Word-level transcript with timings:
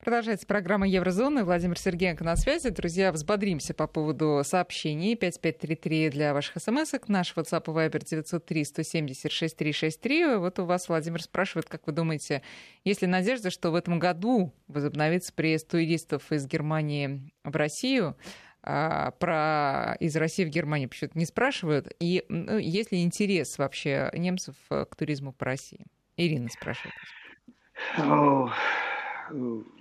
Продолжается 0.00 0.46
программа 0.46 0.88
Еврозоны. 0.88 1.44
Владимир 1.44 1.78
Сергеенко 1.78 2.24
на 2.24 2.34
связи. 2.34 2.70
Друзья, 2.70 3.12
взбодримся 3.12 3.74
по 3.74 3.86
поводу 3.86 4.40
сообщений. 4.44 5.14
5533 5.14 6.08
для 6.08 6.32
ваших 6.32 6.62
смс 6.62 6.94
-ок. 6.94 7.04
Наш 7.08 7.34
WhatsApp 7.36 7.64
и 7.66 7.70
Viber 7.70 8.02
903 8.02 8.64
170 8.64 9.30
6363. 9.30 10.36
Вот 10.36 10.58
у 10.58 10.64
вас 10.64 10.88
Владимир 10.88 11.22
спрашивает, 11.22 11.68
как 11.68 11.86
вы 11.86 11.92
думаете, 11.92 12.40
есть 12.82 13.02
ли 13.02 13.08
надежда, 13.08 13.50
что 13.50 13.70
в 13.70 13.74
этом 13.74 13.98
году 13.98 14.54
возобновится 14.68 15.34
приезд 15.34 15.68
туристов 15.68 16.32
из 16.32 16.46
Германии 16.46 17.30
в 17.44 17.54
Россию? 17.54 18.16
А, 18.62 19.10
про 19.12 19.96
из 20.00 20.16
России 20.16 20.46
в 20.46 20.48
Германию 20.48 20.88
почему-то 20.88 21.18
не 21.18 21.26
спрашивают. 21.26 21.94
И 22.00 22.24
ну, 22.30 22.56
есть 22.56 22.90
ли 22.90 23.02
интерес 23.02 23.58
вообще 23.58 24.10
немцев 24.14 24.54
к 24.70 24.96
туризму 24.96 25.34
по 25.34 25.44
России? 25.44 25.84
Ирина 26.16 26.48
спрашивает. 26.48 26.94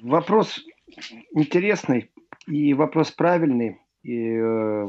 Вопрос 0.02 0.64
интересный 1.34 2.12
и 2.48 2.74
вопрос 2.74 3.12
правильный. 3.12 3.80
И, 4.04 4.38
э, 4.38 4.88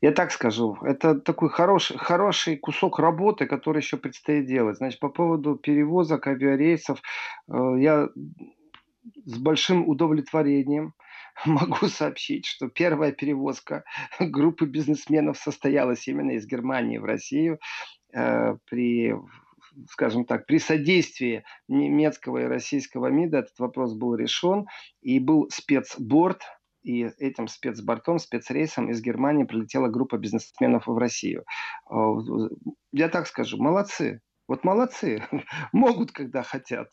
я 0.00 0.12
так 0.12 0.32
скажу, 0.32 0.76
это 0.82 1.18
такой 1.20 1.48
хороший, 1.48 1.96
хороший 1.98 2.56
кусок 2.56 2.98
работы, 2.98 3.46
который 3.46 3.78
еще 3.78 3.96
предстоит 3.96 4.46
делать. 4.46 4.76
Значит, 4.76 5.00
по 5.00 5.08
поводу 5.08 5.56
перевозок, 5.56 6.26
авиарейсов, 6.26 7.00
э, 7.48 7.74
я 7.78 8.08
с 9.24 9.38
большим 9.38 9.88
удовлетворением 9.88 10.94
могу 11.46 11.86
сообщить, 11.86 12.46
что 12.46 12.68
первая 12.68 13.12
перевозка 13.12 13.84
группы 14.20 14.66
бизнесменов 14.66 15.38
состоялась 15.38 16.06
именно 16.08 16.32
из 16.32 16.46
Германии 16.46 16.98
в 16.98 17.04
Россию 17.04 17.58
э, 18.12 18.56
при 18.66 19.14
скажем 19.90 20.24
так, 20.24 20.46
при 20.46 20.58
содействии 20.58 21.44
немецкого 21.68 22.38
и 22.38 22.44
российского 22.44 23.06
МИДа 23.08 23.38
этот 23.38 23.58
вопрос 23.58 23.94
был 23.94 24.14
решен, 24.14 24.66
и 25.00 25.18
был 25.18 25.48
спецборд, 25.50 26.42
и 26.82 27.02
этим 27.18 27.48
спецбортом, 27.48 28.18
спецрейсом 28.18 28.90
из 28.90 29.00
Германии 29.02 29.44
прилетела 29.44 29.88
группа 29.88 30.16
бизнесменов 30.16 30.86
в 30.86 30.96
Россию. 30.96 31.44
Э, 31.90 31.94
я 32.92 33.08
так 33.08 33.26
скажу, 33.26 33.58
молодцы. 33.58 34.20
Вот 34.46 34.64
молодцы, 34.64 35.22
могут, 35.72 36.12
когда 36.12 36.42
хотят. 36.42 36.90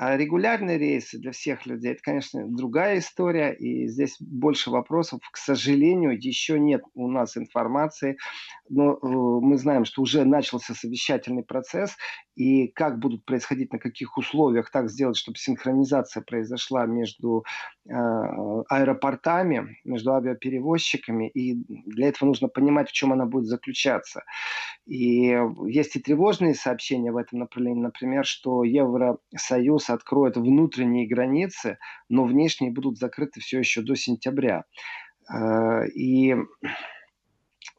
А 0.00 0.16
регулярные 0.16 0.78
рейсы 0.78 1.18
для 1.18 1.30
всех 1.32 1.66
людей, 1.66 1.92
это, 1.92 2.00
конечно, 2.02 2.48
другая 2.48 3.00
история, 3.00 3.52
и 3.52 3.86
здесь 3.86 4.16
больше 4.18 4.70
вопросов. 4.70 5.20
К 5.30 5.36
сожалению, 5.36 6.18
еще 6.18 6.58
нет 6.58 6.80
у 6.94 7.06
нас 7.06 7.36
информации, 7.36 8.16
но 8.70 8.94
э, 8.94 8.96
мы 9.02 9.58
знаем, 9.58 9.84
что 9.84 10.00
уже 10.00 10.24
начался 10.24 10.72
совещательный 10.72 11.42
процесс, 11.42 11.98
и 12.34 12.68
как 12.68 12.98
будут 12.98 13.26
происходить, 13.26 13.74
на 13.74 13.78
каких 13.78 14.16
условиях 14.16 14.70
так 14.70 14.88
сделать, 14.88 15.18
чтобы 15.18 15.36
синхронизация 15.36 16.22
произошла 16.22 16.86
между 16.86 17.44
э, 17.86 17.92
аэропортами, 17.92 19.76
между 19.84 20.14
авиаперевозчиками, 20.14 21.28
и 21.28 21.56
для 21.84 22.08
этого 22.08 22.28
нужно 22.28 22.48
понимать, 22.48 22.88
в 22.88 22.92
чем 22.92 23.12
она 23.12 23.26
будет 23.26 23.44
заключаться. 23.44 24.22
И 24.86 25.38
есть 25.66 25.96
и 25.96 26.00
тревожные 26.00 26.54
сообщения 26.54 27.12
в 27.12 27.18
этом 27.18 27.40
направлении, 27.40 27.82
например, 27.82 28.24
что 28.24 28.64
Евросоюз 28.64 29.89
откроет 29.92 30.36
внутренние 30.36 31.08
границы, 31.08 31.78
но 32.08 32.24
внешние 32.24 32.72
будут 32.72 32.98
закрыты 32.98 33.40
все 33.40 33.58
еще 33.58 33.82
до 33.82 33.94
сентября. 33.94 34.64
Э, 35.32 35.86
и 35.88 36.34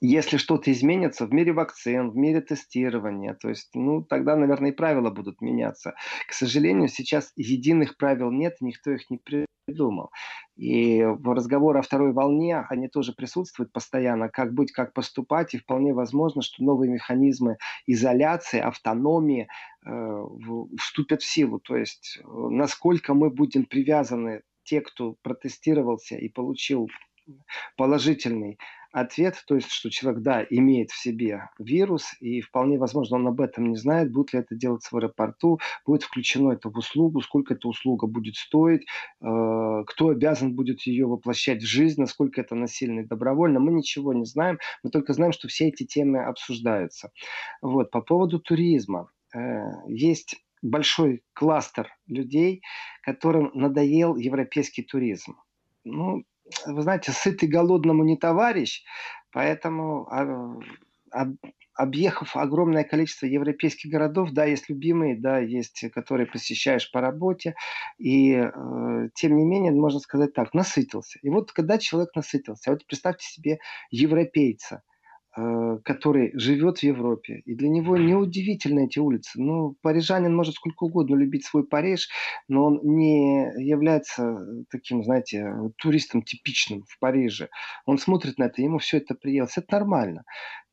если 0.01 0.37
что-то 0.37 0.71
изменится 0.71 1.27
в 1.27 1.33
мире 1.33 1.53
вакцин, 1.53 2.09
в 2.09 2.15
мире 2.15 2.41
тестирования, 2.41 3.35
то 3.35 3.49
есть, 3.49 3.69
ну, 3.75 4.03
тогда, 4.03 4.35
наверное, 4.35 4.71
и 4.71 4.75
правила 4.75 5.11
будут 5.11 5.41
меняться. 5.41 5.93
К 6.27 6.33
сожалению, 6.33 6.87
сейчас 6.87 7.31
единых 7.35 7.97
правил 7.97 8.31
нет, 8.31 8.57
никто 8.61 8.91
их 8.91 9.09
не 9.11 9.19
придумал. 9.67 10.09
И 10.57 11.03
в 11.03 11.33
разговоре 11.33 11.79
о 11.79 11.83
второй 11.83 12.13
волне 12.13 12.65
они 12.69 12.87
тоже 12.87 13.13
присутствуют 13.13 13.71
постоянно, 13.71 14.29
как 14.29 14.53
быть, 14.53 14.71
как 14.71 14.93
поступать, 14.93 15.53
и 15.53 15.59
вполне 15.59 15.93
возможно, 15.93 16.41
что 16.41 16.63
новые 16.63 16.91
механизмы 16.91 17.57
изоляции, 17.85 18.59
автономии 18.59 19.47
э, 19.85 20.23
вступят 20.79 21.21
в 21.21 21.27
силу. 21.27 21.59
То 21.59 21.77
есть, 21.77 22.19
э, 22.19 22.27
насколько 22.27 23.13
мы 23.13 23.29
будем 23.29 23.65
привязаны, 23.65 24.41
те, 24.63 24.81
кто 24.81 25.15
протестировался 25.21 26.15
и 26.15 26.29
получил 26.29 26.87
положительный 27.77 28.57
ответ, 28.91 29.41
то 29.47 29.55
есть, 29.55 29.71
что 29.71 29.89
человек, 29.89 30.21
да, 30.21 30.45
имеет 30.49 30.91
в 30.91 31.01
себе 31.01 31.49
вирус, 31.59 32.13
и 32.19 32.41
вполне 32.41 32.77
возможно, 32.77 33.17
он 33.17 33.27
об 33.27 33.41
этом 33.41 33.69
не 33.69 33.77
знает, 33.77 34.11
будет 34.11 34.33
ли 34.33 34.39
это 34.39 34.55
делать 34.55 34.83
в 34.83 34.95
аэропорту, 34.95 35.59
будет 35.85 36.03
включено 36.03 36.51
это 36.51 36.69
в 36.69 36.77
услугу, 36.77 37.21
сколько 37.21 37.53
эта 37.53 37.67
услуга 37.67 38.07
будет 38.07 38.35
стоить, 38.35 38.81
э, 38.81 39.83
кто 39.87 40.09
обязан 40.09 40.55
будет 40.55 40.81
ее 40.81 41.05
воплощать 41.05 41.61
в 41.61 41.67
жизнь, 41.67 42.01
насколько 42.01 42.41
это 42.41 42.55
насильно 42.55 43.01
и 43.01 43.05
добровольно, 43.05 43.59
мы 43.59 43.71
ничего 43.71 44.13
не 44.13 44.25
знаем, 44.25 44.59
мы 44.83 44.89
только 44.89 45.13
знаем, 45.13 45.31
что 45.31 45.47
все 45.47 45.69
эти 45.69 45.85
темы 45.85 46.23
обсуждаются. 46.23 47.11
Вот, 47.61 47.91
по 47.91 48.01
поводу 48.01 48.39
туризма. 48.39 49.09
Э, 49.33 49.63
есть 49.87 50.35
большой 50.61 51.23
кластер 51.33 51.89
людей, 52.07 52.61
которым 53.01 53.51
надоел 53.53 54.15
европейский 54.15 54.83
туризм. 54.83 55.37
Ну, 55.83 56.23
вы 56.65 56.81
знаете, 56.81 57.11
сытый 57.11 57.49
голодному 57.49 58.03
не 58.03 58.17
товарищ, 58.17 58.83
поэтому 59.31 60.07
а, 61.11 61.27
объехав 61.75 62.35
огромное 62.35 62.83
количество 62.83 63.25
европейских 63.25 63.89
городов, 63.89 64.31
да, 64.31 64.45
есть 64.45 64.69
любимые, 64.69 65.19
да, 65.19 65.39
есть, 65.39 65.85
которые 65.93 66.27
посещаешь 66.27 66.91
по 66.91 67.01
работе, 67.01 67.55
и 67.97 68.33
э, 68.33 69.09
тем 69.15 69.37
не 69.37 69.45
менее, 69.45 69.71
можно 69.71 69.99
сказать 69.99 70.33
так, 70.33 70.53
насытился. 70.53 71.19
И 71.21 71.29
вот 71.29 71.51
когда 71.51 71.77
человек 71.77 72.15
насытился, 72.15 72.71
вот 72.71 72.85
представьте 72.85 73.25
себе 73.25 73.59
европейца, 73.89 74.83
который 75.33 76.31
живет 76.33 76.79
в 76.79 76.83
Европе. 76.83 77.41
И 77.45 77.55
для 77.55 77.69
него 77.69 77.97
неудивительны 77.97 78.85
эти 78.85 78.99
улицы. 78.99 79.41
Ну, 79.41 79.75
парижанин 79.81 80.35
может 80.35 80.55
сколько 80.55 80.83
угодно 80.83 81.15
любить 81.15 81.45
свой 81.45 81.65
Париж, 81.65 82.09
но 82.47 82.65
он 82.65 82.79
не 82.83 83.45
является 83.63 84.65
таким, 84.69 85.03
знаете, 85.03 85.53
туристом 85.77 86.23
типичным 86.23 86.83
в 86.87 86.99
Париже. 86.99 87.49
Он 87.85 87.97
смотрит 87.97 88.37
на 88.37 88.45
это, 88.45 88.61
ему 88.61 88.79
все 88.79 88.97
это 88.97 89.15
приелось. 89.15 89.57
Это 89.57 89.67
нормально. 89.71 90.23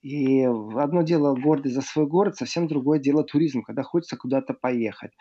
И 0.02 0.42
одно 0.42 1.02
дело 1.02 1.34
гордость 1.34 1.74
за 1.74 1.82
свой 1.82 2.06
город, 2.06 2.36
совсем 2.36 2.68
другое 2.68 2.98
дело 2.98 3.24
туризм, 3.24 3.62
когда 3.62 3.82
хочется 3.82 4.16
куда-то 4.16 4.54
поехать. 4.54 5.12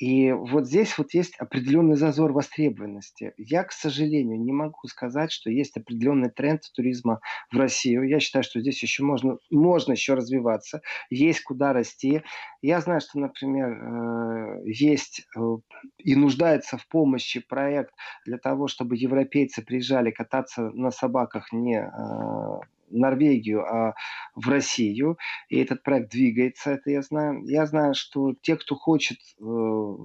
И 0.00 0.32
вот 0.32 0.66
здесь 0.66 0.96
вот 0.96 1.12
есть 1.12 1.36
определенный 1.36 1.94
зазор 1.94 2.32
востребованности. 2.32 3.34
Я, 3.36 3.64
к 3.64 3.72
сожалению, 3.72 4.40
не 4.40 4.50
могу 4.50 4.88
сказать, 4.88 5.30
что 5.30 5.50
есть 5.50 5.76
определенный 5.76 6.30
тренд 6.30 6.62
туризма 6.74 7.20
в 7.52 7.58
Россию. 7.58 8.08
Я 8.08 8.18
считаю, 8.18 8.42
что 8.42 8.60
здесь 8.60 8.82
еще 8.82 9.04
можно, 9.04 9.36
можно 9.50 9.92
еще 9.92 10.14
развиваться, 10.14 10.80
есть 11.10 11.42
куда 11.42 11.74
расти. 11.74 12.22
Я 12.62 12.80
знаю, 12.80 13.02
что, 13.02 13.18
например, 13.18 13.72
э, 13.72 14.62
есть 14.64 15.26
э, 15.36 15.40
и 15.98 16.14
нуждается 16.14 16.78
в 16.78 16.88
помощи 16.88 17.40
проект 17.40 17.92
для 18.24 18.38
того, 18.38 18.68
чтобы 18.68 18.96
европейцы 18.96 19.62
приезжали 19.62 20.10
кататься 20.10 20.70
на 20.70 20.90
собаках 20.90 21.52
не 21.52 21.76
э, 21.78 22.60
Норвегию, 22.90 23.64
а 23.64 23.94
в 24.34 24.48
Россию. 24.48 25.18
И 25.48 25.58
этот 25.58 25.82
проект 25.82 26.10
двигается, 26.10 26.72
это 26.72 26.90
я 26.90 27.02
знаю. 27.02 27.42
Я 27.44 27.66
знаю, 27.66 27.94
что 27.94 28.34
те, 28.42 28.56
кто 28.56 28.76
хочет 28.76 29.18
э, 29.40 29.96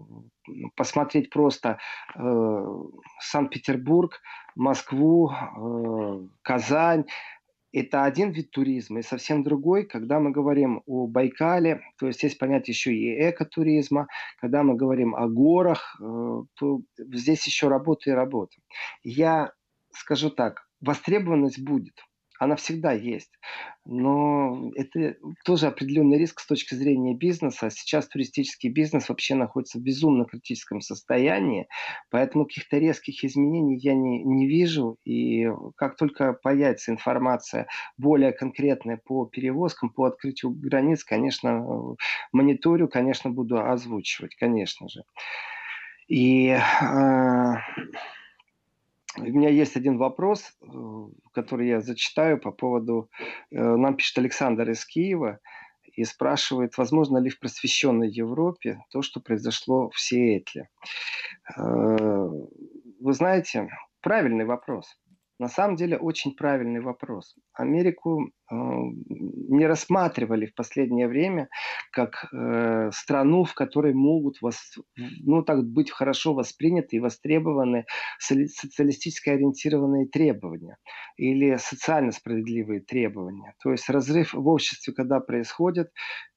посмотреть 0.75 1.29
просто 1.29 1.77
э, 2.15 2.65
Санкт-Петербург, 3.19 4.21
Москву, 4.55 5.31
э, 5.31 6.27
Казань, 6.41 7.05
это 7.75 8.05
один 8.05 8.31
вид 8.31 8.51
туризма, 8.51 8.99
и 8.99 9.03
совсем 9.03 9.43
другой, 9.43 9.85
когда 9.85 10.21
мы 10.21 10.31
говорим 10.31 10.81
о 10.85 11.07
Байкале, 11.07 11.81
то 11.99 12.07
есть 12.07 12.23
есть 12.23 12.39
понятие 12.39 12.71
еще 12.73 12.93
и 12.93 13.29
экотуризма, 13.29 14.07
когда 14.39 14.63
мы 14.63 14.75
говорим 14.75 15.13
о 15.13 15.27
горах, 15.27 15.99
э, 15.99 16.43
то 16.53 16.81
здесь 16.97 17.45
еще 17.45 17.67
работа 17.67 18.09
и 18.09 18.13
работа. 18.13 18.55
Я 19.03 19.51
скажу 19.91 20.29
так, 20.29 20.67
востребованность 20.79 21.61
будет– 21.61 21.95
она 22.39 22.55
всегда 22.55 22.91
есть. 22.91 23.31
Но 23.85 24.71
это 24.75 25.15
тоже 25.45 25.67
определенный 25.67 26.17
риск 26.17 26.39
с 26.39 26.47
точки 26.47 26.73
зрения 26.73 27.13
бизнеса. 27.13 27.69
Сейчас 27.69 28.07
туристический 28.07 28.69
бизнес 28.69 29.09
вообще 29.09 29.35
находится 29.35 29.77
в 29.77 29.81
безумно 29.81 30.25
критическом 30.25 30.81
состоянии, 30.81 31.67
поэтому 32.09 32.45
каких-то 32.45 32.77
резких 32.77 33.23
изменений 33.23 33.77
я 33.77 33.93
не, 33.93 34.23
не 34.23 34.47
вижу. 34.47 34.97
И 35.05 35.47
как 35.75 35.97
только 35.97 36.33
появится 36.33 36.91
информация 36.91 37.67
более 37.97 38.31
конкретная 38.31 38.99
по 39.03 39.25
перевозкам, 39.25 39.89
по 39.89 40.05
открытию 40.05 40.51
границ, 40.51 41.03
конечно, 41.03 41.95
мониторю, 42.31 42.87
конечно, 42.87 43.29
буду 43.29 43.63
озвучивать, 43.63 44.35
конечно 44.35 44.89
же. 44.89 45.03
И 46.07 46.49
э, 46.49 47.53
у 49.17 49.23
меня 49.23 49.49
есть 49.49 49.75
один 49.75 49.97
вопрос, 49.97 50.53
э, 50.61 50.67
который 51.33 51.67
я 51.67 51.81
зачитаю 51.81 52.39
по 52.39 52.51
поводу... 52.51 53.09
Э, 53.51 53.75
нам 53.75 53.95
пишет 53.95 54.17
Александр 54.17 54.69
из 54.69 54.85
Киева 54.85 55.39
и 55.93 56.03
спрашивает, 56.03 56.77
возможно 56.77 57.17
ли 57.19 57.29
в 57.29 57.39
просвещенной 57.39 58.09
Европе 58.09 58.79
то, 58.91 59.01
что 59.01 59.19
произошло 59.21 59.89
в 59.89 59.99
Сиэтле. 59.99 60.69
Э, 61.57 62.29
вы 62.99 63.13
знаете, 63.13 63.69
правильный 64.01 64.45
вопрос. 64.45 64.97
На 65.37 65.49
самом 65.49 65.75
деле 65.75 65.97
очень 65.97 66.33
правильный 66.33 66.79
вопрос. 66.79 67.35
Америку 67.53 68.23
э, 68.23 68.55
не 68.55 69.65
рассматривали 69.65 70.45
в 70.45 70.55
последнее 70.55 71.09
время 71.09 71.49
как 71.91 72.27
э, 72.31 72.89
страну, 72.93 73.43
в 73.43 73.53
которой 73.53 73.93
могут 73.93 74.41
вос, 74.41 74.77
ну, 74.95 75.43
так 75.43 75.65
быть 75.65 75.91
хорошо 75.91 76.33
восприняты 76.33 76.95
и 76.95 76.99
востребованы 77.01 77.85
социалистически 78.17 79.29
ориентированные 79.29 80.07
требования 80.07 80.77
или 81.17 81.57
социально 81.57 82.13
справедливые 82.13 82.79
требования. 82.79 83.55
То 83.61 83.71
есть 83.71 83.89
разрыв 83.89 84.33
в 84.33 84.47
обществе, 84.47 84.93
когда 84.93 85.19
происходит, 85.19 85.91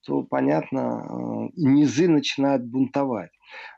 то, 0.05 0.25
понятно, 0.25 1.05
э, 1.05 1.51
низы 1.57 2.09
начинают 2.09 2.65
бунтовать. 2.65 3.31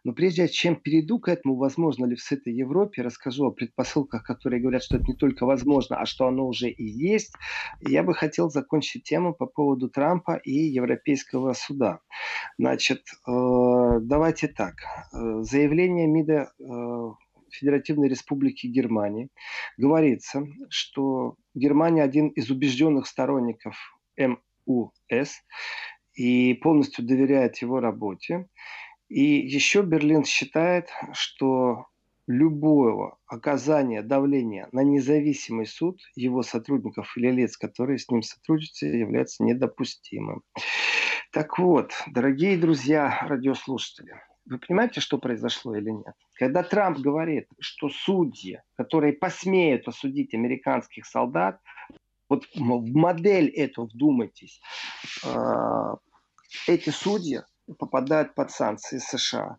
Но 0.05 0.13
прежде 0.13 0.49
чем 0.49 0.77
перейду 0.77 1.19
к 1.19 1.29
этому, 1.29 1.57
возможно 1.57 2.07
ли 2.07 2.17
в 2.17 2.21
сытой 2.21 2.55
Европе, 2.55 3.03
расскажу 3.03 3.47
о 3.47 3.53
предпосылках, 3.53 4.25
которые 4.25 4.61
говорят, 4.61 4.83
что 4.83 4.97
это 4.97 5.07
не 5.07 5.15
только 5.15 5.47
возможно, 5.47 5.97
а 5.97 6.07
что 6.07 6.27
оно 6.27 6.47
уже 6.47 6.71
и 6.71 6.85
есть. 6.85 7.33
Я 7.81 8.03
бы 8.03 8.15
хотел 8.15 8.51
закончить 8.51 9.05
тему 9.05 9.35
по 9.35 9.47
поводу 9.47 9.89
Трампа 9.89 10.37
и 10.37 10.53
Европейского 10.53 11.53
суда. 11.53 12.01
Значит, 12.59 13.03
э, 13.27 13.31
давайте 14.01 14.49
так. 14.49 14.75
Э, 15.13 15.43
заявление 15.43 16.07
МИДа 16.07 16.53
э, 16.59 17.11
Федеративной 17.51 18.09
Республики 18.09 18.67
Германии 18.67 19.29
говорится, 19.77 20.47
что 20.69 21.37
Германия 21.55 22.03
один 22.03 22.29
из 22.29 22.51
убежденных 22.51 23.07
сторонников 23.07 23.77
МУС 24.67 24.93
и 26.15 26.55
полностью 26.55 27.05
доверяет 27.05 27.59
его 27.59 27.81
работе. 27.81 28.47
И 29.11 29.23
еще 29.23 29.83
Берлин 29.83 30.25
считает, 30.25 30.89
что 31.13 31.87
любого 32.29 33.19
оказания 33.27 34.03
давления 34.03 34.69
на 34.71 34.85
независимый 34.85 35.67
суд 35.67 36.01
его 36.15 36.45
сотрудников 36.45 37.17
или 37.17 37.29
лиц, 37.29 37.57
которые 37.57 37.99
с 37.99 38.09
ним 38.09 38.23
сотрудничают, 38.23 38.95
является 38.95 39.43
недопустимым. 39.43 40.43
Так 41.33 41.59
вот, 41.59 41.93
дорогие 42.07 42.57
друзья, 42.57 43.19
радиослушатели, 43.23 44.15
вы 44.47 44.59
понимаете, 44.59 45.01
что 45.01 45.19
произошло 45.19 45.75
или 45.75 45.91
нет? 45.91 46.15
Когда 46.35 46.63
Трамп 46.63 46.99
говорит, 46.99 47.49
что 47.59 47.89
судьи, 47.89 48.63
которые 48.77 49.13
посмеют 49.13 49.89
осудить 49.89 50.35
американских 50.35 51.05
солдат, 51.05 51.61
вот 52.29 52.47
в 52.55 52.97
модель 52.97 53.49
эту 53.49 53.87
вдумайтесь, 53.87 54.61
а, 55.25 55.97
эти 56.69 56.91
судьи 56.91 57.41
попадают 57.79 58.35
под 58.35 58.51
санкции 58.51 58.99
США. 58.99 59.57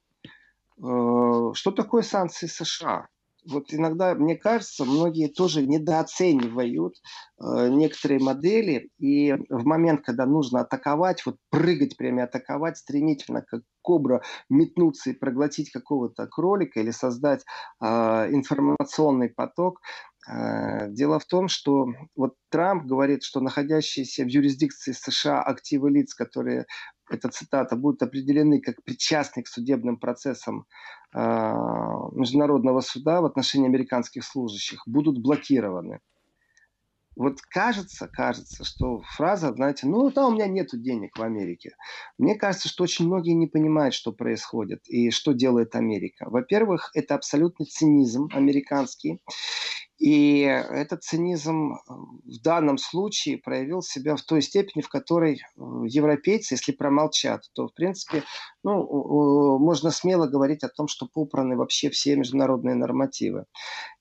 Э, 0.77 1.51
что 1.53 1.71
такое 1.71 2.01
санкции 2.01 2.47
США? 2.47 3.07
Вот 3.49 3.73
иногда, 3.73 4.13
мне 4.13 4.35
кажется, 4.35 4.85
многие 4.85 5.27
тоже 5.27 5.65
недооценивают 5.65 6.97
э, 7.39 7.69
некоторые 7.69 8.19
модели, 8.19 8.89
и 8.99 9.33
в 9.49 9.65
момент, 9.65 10.01
когда 10.05 10.27
нужно 10.27 10.61
атаковать, 10.61 11.25
вот 11.25 11.37
прыгать 11.49 11.97
прямо 11.97 12.23
атаковать, 12.23 12.77
стремительно, 12.77 13.41
как 13.41 13.61
кобра, 13.81 14.21
метнуться 14.49 15.09
и 15.09 15.13
проглотить 15.13 15.71
какого-то 15.71 16.27
кролика 16.27 16.79
или 16.79 16.91
создать 16.91 17.43
э, 17.81 17.85
информационный 17.85 19.29
поток, 19.29 19.81
э, 20.29 20.89
Дело 20.89 21.19
в 21.19 21.25
том, 21.25 21.47
что 21.47 21.87
вот 22.15 22.35
Трамп 22.49 22.85
говорит, 22.85 23.23
что 23.23 23.39
находящиеся 23.39 24.23
в 24.23 24.27
юрисдикции 24.27 24.91
США 24.91 25.41
активы 25.41 25.89
лиц, 25.89 26.13
которые 26.13 26.67
эта 27.13 27.29
цитата, 27.29 27.75
будут 27.75 28.01
определены 28.03 28.61
как 28.61 28.83
причастны 28.83 29.43
к 29.43 29.47
судебным 29.47 29.97
процессам 29.97 30.65
э, 31.13 31.19
Международного 31.19 32.81
суда 32.81 33.21
в 33.21 33.25
отношении 33.25 33.67
американских 33.67 34.23
служащих, 34.23 34.83
будут 34.85 35.21
блокированы. 35.21 35.99
Вот 37.15 37.41
кажется, 37.41 38.07
кажется, 38.07 38.63
что 38.63 39.01
фраза, 39.01 39.53
знаете, 39.53 39.85
ну 39.85 40.09
да, 40.11 40.27
у 40.27 40.31
меня 40.31 40.47
нет 40.47 40.69
денег 40.73 41.17
в 41.17 41.21
Америке. 41.21 41.75
Мне 42.17 42.35
кажется, 42.35 42.69
что 42.69 42.83
очень 42.83 43.05
многие 43.05 43.33
не 43.33 43.47
понимают, 43.47 43.93
что 43.93 44.13
происходит 44.13 44.87
и 44.87 45.11
что 45.11 45.33
делает 45.33 45.75
Америка. 45.75 46.29
Во-первых, 46.29 46.89
это 46.93 47.15
абсолютный 47.15 47.65
цинизм 47.65 48.29
американский. 48.31 49.19
И 50.01 50.39
этот 50.39 51.03
цинизм 51.03 51.74
э, 51.74 51.77
в 51.88 52.42
данном 52.42 52.80
случае 52.80 53.38
проявил 53.38 53.83
себя 53.83 54.15
в 54.15 54.24
той 54.24 54.42
степени, 54.42 54.81
в 54.81 54.89
которой 54.89 55.36
э, 55.36 55.62
европейцы, 55.86 56.56
если 56.56 56.71
промолчат, 56.71 57.44
то, 57.53 57.68
в 57.68 57.74
принципе, 57.75 58.24
ну, 58.63 59.59
можно 59.59 59.92
смело 59.92 60.25
говорить 60.25 60.63
о 60.63 60.69
том, 60.69 60.88
что 60.88 61.06
попраны 61.06 61.56
вообще 61.56 61.92
все 61.92 62.15
международные 62.15 62.74
нормативы. 62.74 63.45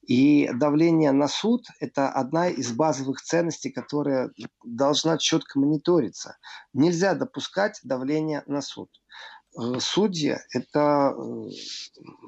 И 0.06 0.48
давление 0.54 1.12
на 1.12 1.28
суд– 1.28 1.66
это 1.80 2.08
одна 2.08 2.48
из 2.48 2.72
базовых 2.72 3.20
ценностей, 3.20 3.70
которая 3.70 4.30
должна 4.64 5.18
четко 5.18 5.58
мониториться. 5.58 6.38
Нельзя 6.72 7.14
допускать 7.14 7.78
давление 7.84 8.42
на 8.46 8.62
суд. 8.62 8.88
Э, 9.58 9.80
судьи– 9.80 10.36
это 10.54 11.12
э, 11.16 11.48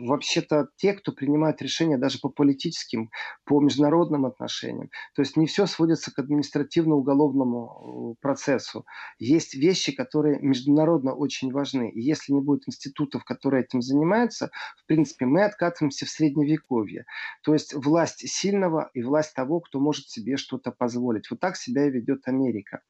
вообще-то 0.01 0.69
те, 0.77 0.93
кто 0.93 1.13
принимает 1.13 1.63
решения 1.63 1.97
даже 1.97 2.19
по 2.19 2.29
политическим, 2.29 3.11
по 3.45 3.61
международным 3.61 4.27
отношениям. 4.27 4.91
То 5.15 5.23
есть 5.23 5.37
не 5.37 5.47
все 5.47 5.67
сводится 5.67 6.13
к 6.13 6.19
административно-уголовному 6.19 8.15
э, 8.17 8.21
процессу. 8.21 8.85
Есть 9.19 9.55
вещи, 9.55 9.93
которые 9.93 10.41
международно 10.41 11.15
очень 11.15 11.53
важны. 11.53 11.91
И 11.91 12.01
если 12.01 12.33
не 12.33 12.41
будет 12.41 12.67
институтов, 12.67 13.25
которые 13.25 13.65
этим 13.65 13.83
занимаются, 13.83 14.51
в 14.77 14.87
принципе, 14.87 15.27
мы 15.27 15.45
откатываемся 15.45 16.07
в 16.07 16.11
средневековье. 16.11 17.05
То 17.45 17.53
есть 17.53 17.73
власть 17.73 18.29
сильного 18.29 18.91
и 18.95 19.03
власть 19.03 19.35
того, 19.35 19.61
кто 19.61 19.79
может 19.79 20.09
себе 20.09 20.37
что-то 20.37 20.73
позволить. 20.73 21.31
Вот 21.31 21.39
так 21.39 21.57
себя 21.57 21.87
и 21.87 21.91
ведет 21.91 22.27
Америка. 22.27 22.83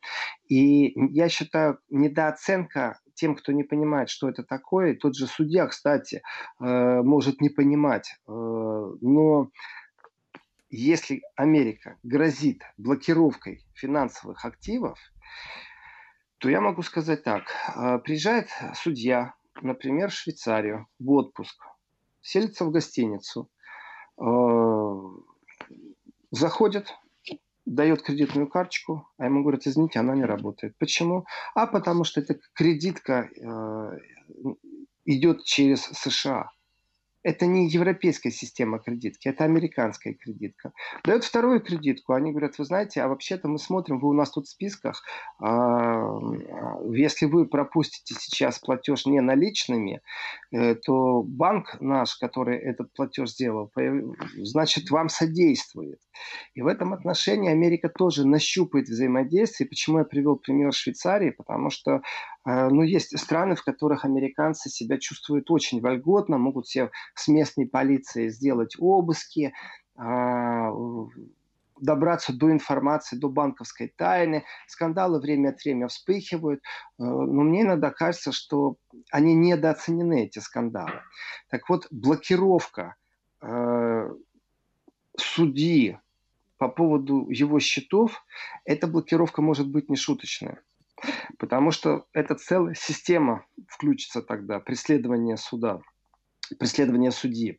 И 0.49 0.95
я 1.15 1.29
считаю, 1.29 1.79
недооценка 1.91 2.99
тем, 3.23 3.37
кто 3.37 3.53
не 3.53 3.63
понимает, 3.63 4.11
что 4.11 4.29
это 4.29 4.43
такое, 4.43 4.97
тот 4.97 5.15
же 5.15 5.29
судья, 5.29 5.69
кстати, 5.69 6.23
э, 6.61 7.03
может 7.03 7.41
не 7.41 7.51
понимать, 7.51 8.11
э, 8.11 8.33
но 8.33 9.49
если 10.71 11.23
Америка 11.37 11.99
грозит 12.03 12.63
блокировкой 12.79 13.65
финансовых 13.75 14.45
активов, 14.45 14.99
то 16.39 16.51
я 16.51 16.61
могу 16.61 16.83
сказать 16.83 17.23
так. 17.23 17.45
Э, 17.77 18.01
приезжает 18.01 18.49
судья, 18.75 19.35
например, 19.61 20.11
в 20.11 20.15
Швейцарию 20.15 20.89
в 20.99 21.09
отпуск, 21.13 21.63
селится 22.23 22.65
в 22.65 22.73
гостиницу, 22.73 23.49
заходит 26.31 26.95
дает 27.65 28.03
кредитную 28.03 28.49
карточку, 28.49 29.09
а 29.19 29.27
ему 29.27 29.43
говорят, 29.43 29.67
извините, 29.67 30.01
она 30.01 30.15
не 30.15 30.25
работает. 30.25 30.77
Почему? 30.79 31.27
А 31.55 31.67
потому 31.67 32.05
что 32.05 32.21
эта 32.21 32.39
кредитка 32.55 33.29
э, 33.37 33.99
идет 35.05 35.45
через 35.45 35.83
США. 35.83 36.51
Это 37.25 37.47
не 37.47 37.69
европейская 37.69 38.33
система 38.33 38.81
кредитки, 38.81 39.29
это 39.29 39.45
американская 39.45 40.15
кредитка. 40.15 40.73
Дают 41.05 41.23
вторую 41.23 41.61
кредитку, 41.61 42.15
они 42.15 42.33
говорят, 42.33 42.59
вы 42.59 42.65
знаете, 42.65 43.01
а 43.01 43.07
вообще-то 43.07 43.47
мы 43.47 43.59
смотрим, 43.59 44.01
вы 44.01 44.09
у 44.09 44.13
нас 44.13 44.33
тут 44.33 44.47
в 44.47 44.51
списках, 44.51 45.05
а, 45.39 46.19
если 46.91 47.27
вы 47.27 47.47
пропустите 47.47 48.17
сейчас 48.19 48.59
платеж 48.59 49.07
не 49.07 49.21
наличными, 49.21 50.01
э, 50.51 50.75
то 50.75 51.23
банк 51.23 51.77
наш, 51.81 52.17
который 52.17 52.59
этот 52.59 52.93
платеж 52.93 53.31
сделал, 53.31 53.71
значит, 54.39 54.91
вам 54.91 55.09
содействует. 55.09 56.01
И 56.55 56.63
в 56.63 56.67
этом 56.67 56.93
отношении 56.93 57.51
Америка 57.51 57.89
тоже 57.89 58.27
нащупает 58.27 58.89
взаимодействие. 58.89 59.69
Почему 59.69 59.99
я 59.99 60.05
привел 60.05 60.37
пример 60.37 60.73
Швейцарии? 60.73 61.31
Потому 61.31 61.71
что 61.71 62.03
э, 62.47 62.69
ну, 62.69 62.83
есть 62.83 63.19
страны, 63.19 63.55
в 63.55 63.65
которых 63.65 64.05
американцы 64.05 64.71
себя 64.71 64.99
чувствуют 64.99 65.51
очень 65.51 65.81
вольготно, 65.81 66.39
могут 66.39 66.69
себе 66.69 66.91
с 67.15 67.29
местной 67.29 67.67
полицией 67.67 68.31
сделать 68.31 68.77
обыски, 68.79 69.53
а, 69.97 70.71
добраться 71.83 72.33
до 72.33 72.51
информации, 72.51 73.17
до 73.17 73.29
банковской 73.29 73.93
тайны. 73.97 74.45
Скандалы 74.69 75.21
время 75.21 75.51
от 75.51 75.63
времени 75.63 75.89
вспыхивают, 75.89 76.61
э, 76.61 76.63
но 76.99 77.43
мне 77.43 77.63
иногда 77.63 77.91
кажется, 77.91 78.33
что 78.33 78.77
они 79.11 79.35
недооценены, 79.35 80.25
эти 80.25 80.39
скандалы. 80.39 81.03
Так 81.51 81.69
вот, 81.69 81.89
блокировка 81.91 82.95
э, 83.43 84.11
судьи 85.17 85.99
по 86.63 86.69
поводу 86.69 87.29
его 87.29 87.59
счетов, 87.59 88.25
эта 88.65 88.87
блокировка 88.87 89.43
может 89.43 89.69
быть 89.69 89.91
не 89.91 89.97
шуточная. 89.97 90.63
Потому 91.37 91.73
что 91.73 92.07
это 92.13 92.37
целая 92.37 92.75
система 92.75 93.45
включится 93.67 94.23
тогда, 94.23 94.61
преследование 94.61 95.37
суда, 95.37 95.81
преследование 96.61 97.11
судьи. 97.11 97.59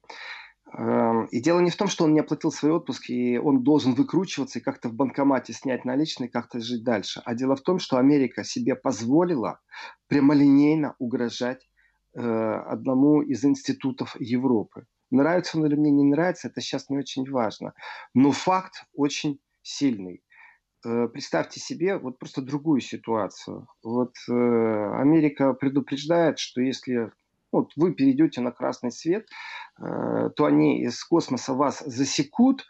Эм, 0.71 1.25
и 1.25 1.41
дело 1.41 1.59
не 1.59 1.69
в 1.69 1.75
том, 1.75 1.89
что 1.89 2.05
он 2.05 2.13
не 2.13 2.21
оплатил 2.21 2.49
свой 2.49 2.71
отпуск, 2.71 3.09
и 3.09 3.37
он 3.37 3.61
должен 3.61 3.93
выкручиваться 3.93 4.59
и 4.59 4.61
как-то 4.61 4.87
в 4.87 4.93
банкомате 4.93 5.51
снять 5.51 5.83
наличные, 5.83 6.29
как-то 6.29 6.61
жить 6.61 6.85
дальше. 6.85 7.21
А 7.25 7.35
дело 7.35 7.57
в 7.57 7.61
том, 7.61 7.79
что 7.79 7.97
Америка 7.97 8.45
себе 8.45 8.73
позволила 8.73 9.59
прямолинейно 10.07 10.95
угрожать 10.97 11.69
э, 12.15 12.21
одному 12.21 13.21
из 13.21 13.43
институтов 13.43 14.15
Европы. 14.17 14.85
Нравится 15.13 15.57
он 15.57 15.65
или 15.65 15.75
мне 15.75 15.91
не 15.91 16.03
нравится, 16.03 16.47
это 16.47 16.59
сейчас 16.59 16.89
не 16.89 16.97
очень 16.97 17.29
важно. 17.29 17.73
Но 18.13 18.31
факт 18.31 18.85
очень 18.93 19.39
сильный. 19.61 20.23
Э, 20.85 21.07
представьте 21.07 21.59
себе 21.59 21.97
вот 21.97 22.17
просто 22.17 22.41
другую 22.41 22.81
ситуацию. 22.81 23.67
Вот 23.83 24.13
э, 24.27 24.31
Америка 24.33 25.53
предупреждает, 25.53 26.39
что 26.39 26.61
если 26.61 27.11
вот 27.51 27.71
вы 27.75 27.93
перейдете 27.93 28.41
на 28.41 28.51
красный 28.51 28.91
свет, 28.91 29.27
э, 29.79 30.29
то 30.35 30.45
они 30.45 30.81
из 30.81 31.03
космоса 31.03 31.53
вас 31.53 31.83
засекут, 31.85 32.65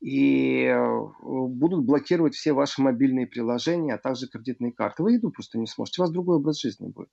и 0.00 0.64
э, 0.64 1.00
будут 1.22 1.84
блокировать 1.84 2.34
все 2.34 2.52
ваши 2.52 2.82
мобильные 2.82 3.26
приложения, 3.26 3.94
а 3.94 3.98
также 3.98 4.28
кредитные 4.28 4.72
карты. 4.72 5.02
Вы 5.02 5.12
еду 5.12 5.30
просто 5.30 5.58
не 5.58 5.66
сможете, 5.66 6.00
у 6.00 6.04
вас 6.04 6.12
другой 6.12 6.36
образ 6.36 6.60
жизни 6.60 6.88
будет. 6.88 7.08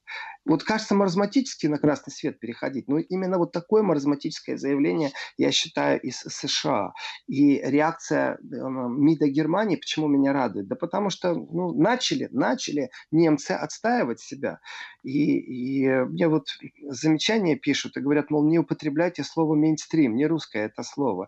Вот 0.45 0.63
кажется 0.63 0.93
маразматически 0.93 1.67
на 1.67 1.77
красный 1.77 2.11
свет 2.11 2.39
переходить, 2.39 2.87
но 2.87 2.99
именно 2.99 3.37
вот 3.37 3.51
такое 3.51 3.83
маразматическое 3.83 4.57
заявление, 4.57 5.11
я 5.37 5.51
считаю, 5.51 6.01
из 6.01 6.17
США. 6.17 6.93
И 7.27 7.59
реакция 7.59 8.33
э, 8.33 8.37
МИДа 8.41 9.27
Германии, 9.29 9.77
почему 9.77 10.07
меня 10.07 10.33
радует? 10.33 10.67
Да 10.67 10.75
потому 10.75 11.09
что 11.09 11.33
ну, 11.33 11.73
начали, 11.73 12.27
начали 12.31 12.89
немцы 13.11 13.51
отстаивать 13.51 14.19
себя. 14.19 14.59
И, 15.03 15.37
и 15.37 15.87
мне 15.87 16.27
вот 16.27 16.47
замечания 16.89 17.55
пишут 17.55 17.95
и 17.95 18.01
говорят, 18.01 18.29
мол, 18.29 18.45
не 18.47 18.59
употребляйте 18.59 19.23
слово 19.23 19.55
мейнстрим, 19.55 20.15
не 20.15 20.25
русское 20.25 20.65
это 20.65 20.83
слово. 20.83 21.27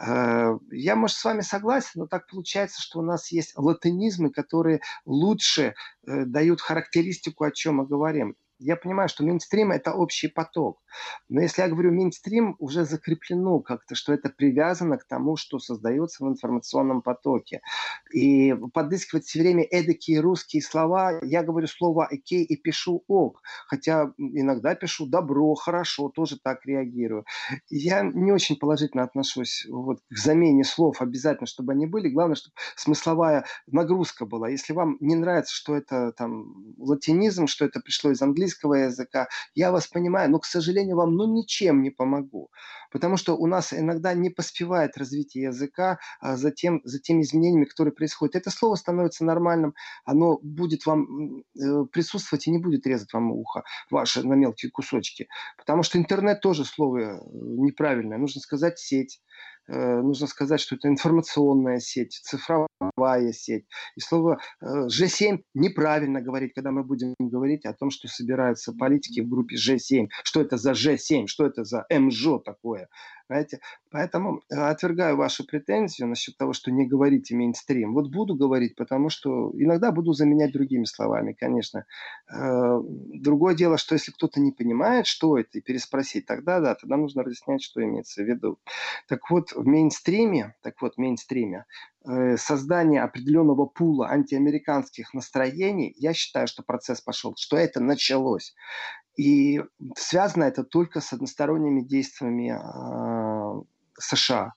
Э, 0.00 0.58
я 0.72 0.96
может, 1.06 1.18
с 1.18 1.24
вами 1.24 1.42
согласен, 1.42 2.00
но 2.00 2.06
так 2.08 2.26
получается, 2.26 2.82
что 2.82 2.98
у 2.98 3.02
нас 3.02 3.30
есть 3.30 3.52
латынизмы, 3.56 4.32
которые 4.32 4.80
лучше 5.04 5.62
э, 6.04 6.24
дают 6.24 6.60
характеристику, 6.60 7.44
о 7.44 7.52
чем 7.52 7.76
мы 7.76 7.86
говорим. 7.86 8.34
Я 8.58 8.74
понимаю, 8.74 9.08
что 9.08 9.22
мейнстрим– 9.22 9.70
это 9.72 9.92
общий 9.92 10.26
поток. 10.26 10.82
Но 11.28 11.40
если 11.40 11.62
я 11.62 11.68
говорю 11.68 11.92
мейнстрим, 11.92 12.56
уже 12.58 12.84
закреплено 12.84 13.60
как-то, 13.60 13.94
что 13.94 14.12
это 14.12 14.28
привязано 14.28 14.98
к 14.98 15.04
тому, 15.06 15.36
что 15.36 15.58
создается 15.58 16.24
в 16.24 16.28
информационном 16.28 17.02
потоке. 17.02 17.60
И 18.12 18.54
подыскивать 18.72 19.24
все 19.24 19.40
время 19.40 19.64
эдакие 19.64 20.20
русские 20.20 20.62
слова, 20.62 21.18
я 21.22 21.42
говорю 21.42 21.66
слово 21.66 22.06
«окей» 22.06 22.44
и 22.44 22.56
пишу 22.56 23.04
«ок». 23.08 23.42
Хотя 23.66 24.12
иногда 24.18 24.74
пишу 24.74 25.06
«добро», 25.06 25.54
«хорошо», 25.54 26.08
тоже 26.08 26.38
так 26.38 26.64
реагирую. 26.66 27.24
Я 27.68 28.02
не 28.02 28.32
очень 28.32 28.56
положительно 28.56 29.02
отношусь 29.02 29.66
вот 29.68 29.98
к 30.10 30.16
замене 30.16 30.64
слов 30.64 31.02
обязательно, 31.02 31.46
чтобы 31.46 31.72
они 31.72 31.86
были. 31.86 32.08
Главное, 32.08 32.36
чтобы 32.36 32.54
смысловая 32.76 33.44
нагрузка 33.66 34.26
была. 34.26 34.48
Если 34.48 34.72
вам 34.72 34.96
не 35.00 35.14
нравится, 35.14 35.54
что 35.54 35.74
это 35.74 36.12
там 36.12 36.74
латинизм, 36.78 37.46
что 37.46 37.64
это 37.64 37.80
пришло 37.80 38.10
из 38.10 38.22
английского 38.22 38.74
языка, 38.74 39.28
я 39.54 39.72
вас 39.72 39.86
понимаю, 39.88 40.30
но, 40.30 40.38
к 40.38 40.44
сожалению, 40.44 40.85
сожалению, 40.86 40.96
вам 40.96 41.16
ну 41.16 41.26
ничем 41.26 41.82
не 41.82 41.90
помогу. 41.90 42.50
Потому 42.92 43.16
что 43.16 43.36
у 43.36 43.46
нас 43.46 43.72
иногда 43.72 44.14
не 44.14 44.30
поспевает 44.30 44.96
развитие 44.96 45.44
языка 45.44 45.98
а 46.20 46.36
за, 46.36 46.50
тем, 46.50 46.80
за 46.84 46.98
теми 47.00 47.22
изменениями, 47.22 47.64
которые 47.64 47.92
происходят. 47.92 48.36
Это 48.36 48.50
слово 48.50 48.76
становится 48.76 49.24
нормальным, 49.24 49.74
оно 50.04 50.38
будет 50.42 50.86
вам 50.86 51.38
э, 51.38 51.84
присутствовать 51.92 52.46
и 52.46 52.50
не 52.50 52.58
будет 52.58 52.86
резать 52.86 53.12
вам 53.12 53.32
ухо 53.32 53.62
ваше 53.90 54.22
на 54.22 54.34
мелкие 54.34 54.70
кусочки. 54.70 55.28
Потому 55.58 55.82
что 55.82 55.98
интернет 55.98 56.40
тоже 56.40 56.64
слово 56.64 56.98
э, 56.98 57.20
неправильное. 57.32 58.18
Нужно 58.18 58.40
сказать 58.40 58.78
сеть. 58.78 59.20
Э, 59.68 60.00
нужно 60.00 60.26
сказать, 60.26 60.60
что 60.60 60.76
это 60.76 60.88
информационная 60.88 61.80
сеть, 61.80 62.12
цифровая 62.22 63.32
сеть. 63.32 63.66
И 63.96 64.00
слово 64.00 64.38
G7 64.62 65.34
э, 65.34 65.38
неправильно 65.54 66.20
говорить, 66.20 66.52
когда 66.54 66.70
мы 66.70 66.84
будем 66.84 67.14
говорить 67.18 67.64
о 67.64 67.74
том, 67.74 67.90
что 67.90 68.08
собираются 68.08 68.72
политики 68.72 69.20
в 69.20 69.28
группе 69.28 69.56
G7. 69.56 70.08
Что 70.24 70.40
это 70.40 70.56
за 70.56 70.72
G7? 70.72 71.26
Что 71.26 71.46
это 71.46 71.64
за 71.64 71.84
МЖО 71.90 72.38
такое? 72.38 72.88
Понимаете? 73.28 73.60
Поэтому 73.90 74.42
э, 74.50 74.54
отвергаю 74.54 75.16
вашу 75.16 75.44
претензию 75.44 76.08
насчет 76.08 76.36
того, 76.36 76.52
что 76.52 76.70
не 76.70 76.86
говорите 76.86 77.34
мейнстрим. 77.34 77.92
Вот 77.92 78.08
буду 78.08 78.36
говорить, 78.36 78.76
потому 78.76 79.08
что 79.08 79.50
иногда 79.54 79.90
буду 79.90 80.12
заменять 80.12 80.52
другими 80.52 80.84
словами, 80.84 81.32
конечно. 81.32 81.86
Э, 82.32 82.80
другое 82.84 83.56
дело, 83.56 83.78
что 83.78 83.94
если 83.94 84.12
кто-то 84.12 84.40
не 84.40 84.52
понимает, 84.52 85.06
что 85.06 85.38
это, 85.38 85.58
и 85.58 85.60
переспросить, 85.60 86.26
тогда 86.26 86.60
да, 86.60 86.76
тогда 86.76 86.96
нужно 86.96 87.24
разъяснять, 87.24 87.62
что 87.62 87.82
имеется 87.82 88.22
в 88.22 88.26
виду. 88.26 88.58
Так 89.08 89.28
вот, 89.30 89.52
в 89.52 89.66
мейнстриме, 89.66 90.54
так 90.62 90.80
вот, 90.80 90.94
в 90.94 90.98
мейнстриме 90.98 91.64
э, 92.08 92.36
создание 92.36 93.02
определенного 93.02 93.66
пула 93.66 94.08
антиамериканских 94.08 95.14
настроений, 95.14 95.92
я 95.96 96.12
считаю, 96.12 96.46
что 96.46 96.62
процесс 96.62 97.00
пошел, 97.00 97.34
что 97.36 97.56
это 97.56 97.80
началось. 97.80 98.54
И 99.16 99.62
связано 99.96 100.44
это 100.44 100.64
только 100.64 101.00
с 101.00 101.12
односторонними 101.12 101.80
действиями 101.80 102.52
э, 102.52 103.62
США. 103.98 104.52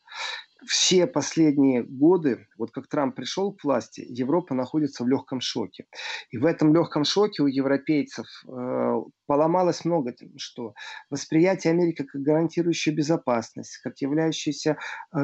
Все 0.68 1.08
последние 1.08 1.84
годы, 1.84 2.48
вот 2.58 2.72
как 2.72 2.88
Трамп 2.88 3.16
пришел 3.16 3.54
к 3.54 3.64
власти, 3.64 4.06
Европа 4.10 4.54
находится 4.54 5.06
в 5.06 5.08
легком 5.08 5.40
шоке. 5.40 5.86
И 6.32 6.38
в 6.38 6.46
этом 6.46 6.74
легком 6.74 7.06
шоке 7.06 7.44
у 7.44 7.48
европейцев 7.48 8.26
э, 8.46 8.94
поломалось 9.26 9.86
много 9.86 10.14
что. 10.36 10.74
Восприятие 11.10 11.72
Америки 11.72 12.04
как 12.04 12.22
гарантирующую 12.22 12.94
безопасность, 12.94 13.78
как 13.78 14.00
являющаяся 14.00 14.78
э, 15.16 15.20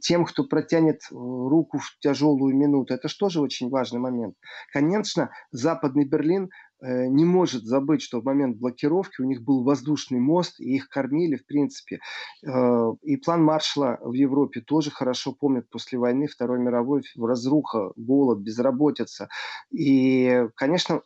тем, 0.00 0.24
кто 0.24 0.44
протянет 0.44 1.02
руку 1.10 1.78
в 1.78 1.96
тяжелую 2.00 2.56
минуту. 2.56 2.94
Это 2.94 3.08
же 3.08 3.16
тоже 3.16 3.40
очень 3.40 3.70
важный 3.70 4.00
момент. 4.00 4.34
Конечно, 4.72 5.30
Западный 5.52 6.04
Берлин 6.04 6.50
не 6.80 7.24
может 7.24 7.64
забыть, 7.64 8.02
что 8.02 8.20
в 8.20 8.24
момент 8.24 8.58
блокировки 8.58 9.20
у 9.20 9.24
них 9.24 9.42
был 9.42 9.64
воздушный 9.64 10.20
мост, 10.20 10.60
и 10.60 10.76
их 10.76 10.88
кормили, 10.88 11.36
в 11.36 11.46
принципе. 11.46 12.00
Э, 12.46 12.92
и 13.02 13.16
план 13.16 13.42
Маршала 13.42 13.98
в 14.02 14.12
Европе 14.12 14.60
тоже 14.60 14.90
хорошо 14.90 15.32
помнят 15.32 15.68
после 15.70 15.98
войны, 15.98 16.26
Второй 16.26 16.58
мировой, 16.58 17.02
разруха, 17.16 17.92
голод, 17.96 18.40
безработица. 18.40 19.28
И, 19.70 20.46
конечно, 20.56 21.02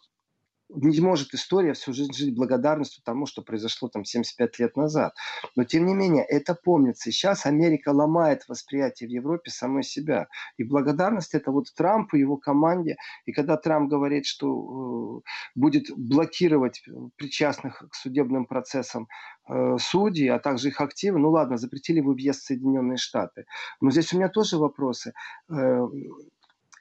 не 0.68 1.00
может 1.00 1.34
история 1.34 1.72
всю 1.72 1.92
жизнь 1.92 2.12
жить 2.12 2.34
благодарностью 2.34 3.02
тому, 3.02 3.26
что 3.26 3.42
произошло 3.42 3.88
там 3.88 4.04
75 4.04 4.58
лет 4.58 4.76
назад. 4.76 5.14
Но 5.56 5.64
тем 5.64 5.86
не 5.86 5.94
менее, 5.94 6.24
это 6.24 6.54
помнится. 6.54 7.08
И 7.08 7.12
сейчас 7.12 7.46
Америка 7.46 7.90
ломает 7.90 8.48
восприятие 8.48 9.08
в 9.08 9.12
Европе 9.12 9.50
самой 9.50 9.82
себя. 9.82 10.28
И 10.56 10.64
благодарность 10.64 11.34
это 11.34 11.50
вот 11.50 11.72
Трампу, 11.74 12.16
его 12.16 12.36
команде. 12.36 12.96
И 13.24 13.32
когда 13.32 13.56
Трамп 13.56 13.90
говорит, 13.90 14.26
что 14.26 15.22
э, 15.24 15.28
будет 15.54 15.86
блокировать 15.96 16.82
причастных 17.16 17.82
к 17.90 17.94
судебным 17.94 18.46
процессам 18.46 19.08
э, 19.48 19.76
судей, 19.80 20.28
а 20.28 20.38
также 20.38 20.68
их 20.68 20.80
активы, 20.80 21.18
ну 21.18 21.30
ладно, 21.30 21.56
запретили 21.56 22.00
вы 22.00 22.14
въезд 22.14 22.42
в 22.42 22.46
Соединенные 22.46 22.98
Штаты. 22.98 23.46
Но 23.80 23.90
здесь 23.90 24.12
у 24.12 24.16
меня 24.16 24.28
тоже 24.28 24.58
вопросы. 24.58 25.14
Э, 25.50 25.86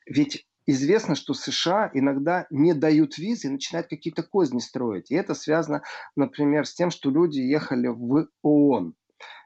ведь 0.06 0.47
известно, 0.68 1.16
что 1.16 1.34
США 1.34 1.90
иногда 1.94 2.46
не 2.52 2.74
дают 2.74 3.18
визы 3.18 3.48
и 3.48 3.52
начинают 3.52 3.88
какие-то 3.88 4.22
козни 4.22 4.60
строить. 4.60 5.10
И 5.10 5.16
это 5.16 5.34
связано, 5.34 5.82
например, 6.16 6.66
с 6.66 6.74
тем, 6.74 6.92
что 6.92 7.10
люди 7.10 7.40
ехали 7.40 7.88
в 7.88 8.28
ООН. 8.44 8.94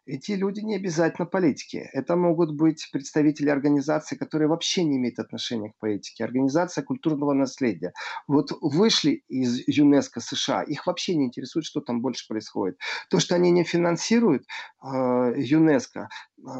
Эти 0.07 0.31
люди 0.31 0.61
не 0.61 0.75
обязательно 0.75 1.27
политики. 1.27 1.89
Это 1.93 2.15
могут 2.15 2.55
быть 2.55 2.89
представители 2.91 3.49
организаций, 3.49 4.17
которые 4.17 4.47
вообще 4.47 4.83
не 4.83 4.97
имеют 4.97 5.19
отношения 5.19 5.69
к 5.69 5.77
политике. 5.77 6.23
Организация 6.23 6.83
культурного 6.83 7.33
наследия. 7.33 7.93
Вот 8.27 8.51
вышли 8.61 9.23
из 9.27 9.61
ЮНЕСКО 9.67 10.19
США, 10.19 10.63
их 10.63 10.87
вообще 10.87 11.15
не 11.15 11.25
интересует, 11.25 11.65
что 11.65 11.81
там 11.81 12.01
больше 12.01 12.27
происходит. 12.27 12.79
То, 13.09 13.19
что 13.19 13.35
они 13.35 13.51
не 13.51 13.63
финансируют 13.63 14.43
э, 14.83 14.87
ЮНЕСКО, 15.37 16.09
э, 16.39 16.51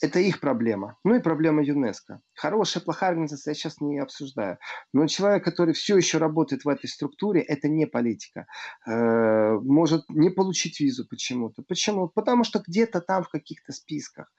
это 0.00 0.20
их 0.20 0.40
проблема. 0.40 0.96
Ну 1.04 1.14
и 1.14 1.20
проблема 1.20 1.62
ЮНЕСКО. 1.62 2.20
Хорошая, 2.34 2.82
плохая 2.82 3.10
организация, 3.10 3.52
я 3.52 3.54
сейчас 3.54 3.80
не 3.80 3.98
обсуждаю. 3.98 4.58
Но 4.92 5.06
человек, 5.06 5.44
который 5.44 5.74
все 5.74 5.96
еще 5.96 6.18
работает 6.18 6.64
в 6.64 6.68
этой 6.68 6.88
структуре, 6.88 7.40
это 7.40 7.68
не 7.68 7.86
политика. 7.86 8.46
Э, 8.86 9.54
может 9.62 10.08
не 10.08 10.30
получить 10.30 10.80
визу 10.80 11.06
почему-то. 11.08 11.62
Почему? 11.62 12.08
Потому 12.08 12.44
что 12.44 12.62
где-то 12.66 13.00
там 13.00 13.22
в 13.22 13.28
каких-то 13.28 13.72
списках. 13.72 14.32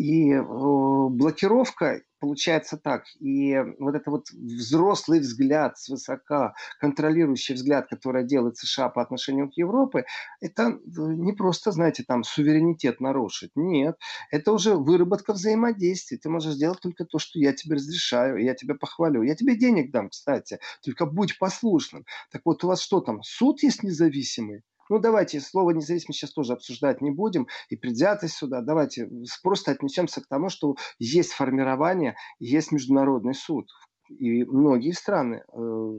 И 0.00 0.32
э, 0.32 0.42
блокировка 0.42 2.00
получается 2.20 2.78
так. 2.78 3.04
И 3.18 3.54
вот 3.78 3.94
это 3.94 4.10
вот 4.10 4.30
взрослый 4.30 5.20
взгляд 5.20 5.76
свысока, 5.76 6.54
контролирующий 6.78 7.54
взгляд, 7.54 7.90
который 7.90 8.24
делает 8.24 8.56
США 8.56 8.88
по 8.88 9.02
отношению 9.02 9.50
к 9.50 9.58
Европе, 9.58 10.06
это 10.40 10.68
э, 10.68 10.74
не 10.96 11.34
просто, 11.34 11.70
знаете, 11.70 12.02
там 12.02 12.24
суверенитет 12.24 13.00
нарушить. 13.00 13.50
Нет, 13.54 13.98
это 14.30 14.52
уже 14.52 14.74
выработка 14.74 15.34
взаимодействия. 15.34 16.16
Ты 16.16 16.30
можешь 16.30 16.54
сделать 16.54 16.80
только 16.80 17.04
то, 17.04 17.18
что 17.18 17.38
я 17.38 17.52
тебе 17.52 17.74
разрешаю, 17.76 18.42
я 18.42 18.54
тебя 18.54 18.76
похвалю. 18.76 19.20
Я 19.20 19.34
тебе 19.34 19.54
денег 19.54 19.90
дам, 19.90 20.08
кстати, 20.08 20.60
только 20.82 21.04
будь 21.04 21.38
послушным. 21.38 22.06
Так 22.32 22.40
вот, 22.46 22.64
у 22.64 22.68
вас 22.68 22.80
что 22.80 23.02
там, 23.02 23.22
суд 23.22 23.62
есть 23.62 23.82
независимый? 23.82 24.62
Ну, 24.90 24.98
давайте 24.98 25.40
слово 25.40 25.70
независимость 25.70 26.18
сейчас 26.18 26.32
тоже 26.32 26.52
обсуждать 26.52 27.00
не 27.00 27.12
будем. 27.12 27.46
И 27.68 27.76
предвзятость 27.76 28.34
сюда. 28.34 28.60
Давайте 28.60 29.08
просто 29.40 29.70
отнесемся 29.70 30.20
к 30.20 30.26
тому, 30.26 30.48
что 30.48 30.74
есть 30.98 31.32
формирование, 31.32 32.16
есть 32.40 32.72
международный 32.72 33.34
суд. 33.34 33.70
И 34.08 34.42
многие 34.42 34.90
страны 34.90 35.44
э, 35.46 35.92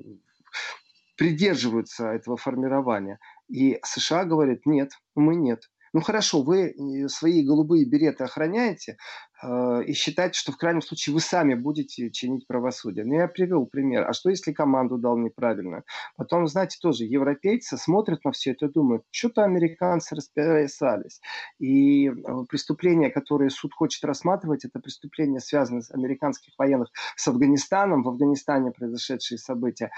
придерживаются 1.15 2.07
этого 2.07 2.35
формирования. 2.35 3.19
И 3.47 3.79
США 3.81 4.25
говорят, 4.25 4.65
нет, 4.65 4.91
мы 5.15 5.35
нет. 5.35 5.71
Ну 5.93 6.01
хорошо, 6.01 6.41
вы 6.41 6.71
э, 6.71 7.07
свои 7.07 7.45
голубые 7.45 7.85
береты 7.85 8.25
охраняете 8.25 8.97
и 9.43 9.93
считаете, 9.93 10.37
что 10.37 10.51
в 10.51 10.57
крайнем 10.57 10.81
случае 10.81 11.13
вы 11.13 11.19
сами 11.19 11.55
будете 11.55 12.11
чинить 12.11 12.45
правосудие. 12.47 13.05
Ну 13.05 13.15
я 13.15 13.27
привел 13.27 13.65
пример. 13.65 14.07
А 14.07 14.13
что 14.13 14.29
если 14.29 14.51
команду 14.51 14.97
дал 14.97 15.17
неправильно? 15.17 15.83
Потом, 16.15 16.47
знаете, 16.47 16.77
тоже 16.81 17.05
европейцы 17.05 17.77
смотрят 17.77 18.23
на 18.23 18.31
все 18.31 18.51
это 18.51 18.67
и 18.67 18.71
думают, 18.71 19.03
что-то 19.09 19.43
американцы 19.43 20.15
расписались. 20.15 21.21
И 21.59 22.09
э, 22.09 22.11
преступления, 22.49 23.09
которые 23.09 23.49
суд 23.49 23.73
хочет 23.73 24.03
рассматривать, 24.03 24.65
это 24.65 24.79
преступления, 24.79 25.39
связанные 25.39 25.81
с 25.81 25.91
американских 25.91 26.53
военных 26.57 26.89
с 27.15 27.27
Афганистаном, 27.27 28.03
в 28.03 28.09
Афганистане 28.09 28.71
произошедшие 28.71 29.37
события. 29.37 29.91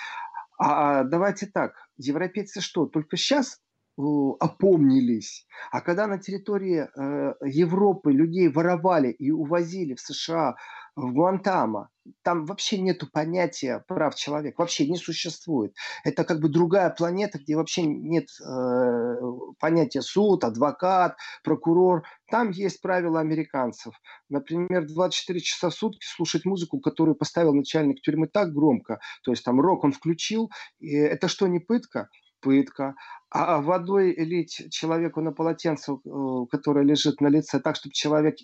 А 0.58 1.04
давайте 1.04 1.48
так, 1.48 1.74
европейцы 1.98 2.62
что, 2.62 2.86
только 2.86 3.18
сейчас 3.18 3.60
опомнились. 3.98 5.46
А 5.72 5.82
когда 5.82 6.08
на 6.08 6.18
территории 6.18 6.88
э, 6.88 7.34
Европы 7.46 8.12
людей 8.12 8.48
воровали 8.48 9.12
и 9.12 9.32
увозили 9.32 9.94
в 9.94 10.00
США, 10.00 10.56
в 10.96 11.12
Гуантамо, 11.12 11.90
там 12.22 12.46
вообще 12.46 12.80
нету 12.80 13.08
понятия 13.12 13.84
прав 13.88 14.14
человека, 14.16 14.62
вообще 14.62 14.88
не 14.88 14.98
существует. 14.98 15.74
Это 16.04 16.24
как 16.24 16.40
бы 16.40 16.50
другая 16.50 16.90
планета, 16.92 17.40
где 17.40 17.56
вообще 17.56 17.84
нет 17.84 18.28
э, 18.46 19.16
понятия 19.60 20.02
суд, 20.02 20.44
адвокат, 20.44 21.18
прокурор. 21.44 22.04
Там 22.30 22.52
есть 22.52 22.82
правила 22.82 23.20
американцев. 23.22 23.96
Например, 24.30 24.86
24 24.86 25.40
часа 25.40 25.70
в 25.70 25.74
сутки 25.74 26.06
слушать 26.06 26.46
музыку, 26.46 26.80
которую 26.80 27.16
поставил 27.16 27.54
начальник 27.54 28.02
тюрьмы 28.02 28.28
так 28.28 28.54
громко, 28.54 29.00
то 29.24 29.32
есть 29.32 29.44
там 29.44 29.60
рок 29.60 29.84
он 29.84 29.94
включил, 29.94 30.52
и 30.80 30.96
это 30.96 31.28
что, 31.28 31.48
не 31.48 31.60
пытка? 31.60 32.10
Пытка 32.42 32.94
а 33.36 33.62
водой 33.62 34.14
лить 34.16 34.68
человеку 34.70 35.20
на 35.22 35.32
полотенце, 35.32 35.94
э, 35.94 36.46
которое 36.52 36.86
лежит 36.86 37.20
на 37.20 37.30
лице, 37.30 37.60
так, 37.60 37.76
чтобы 37.76 37.94
человек 37.94 38.36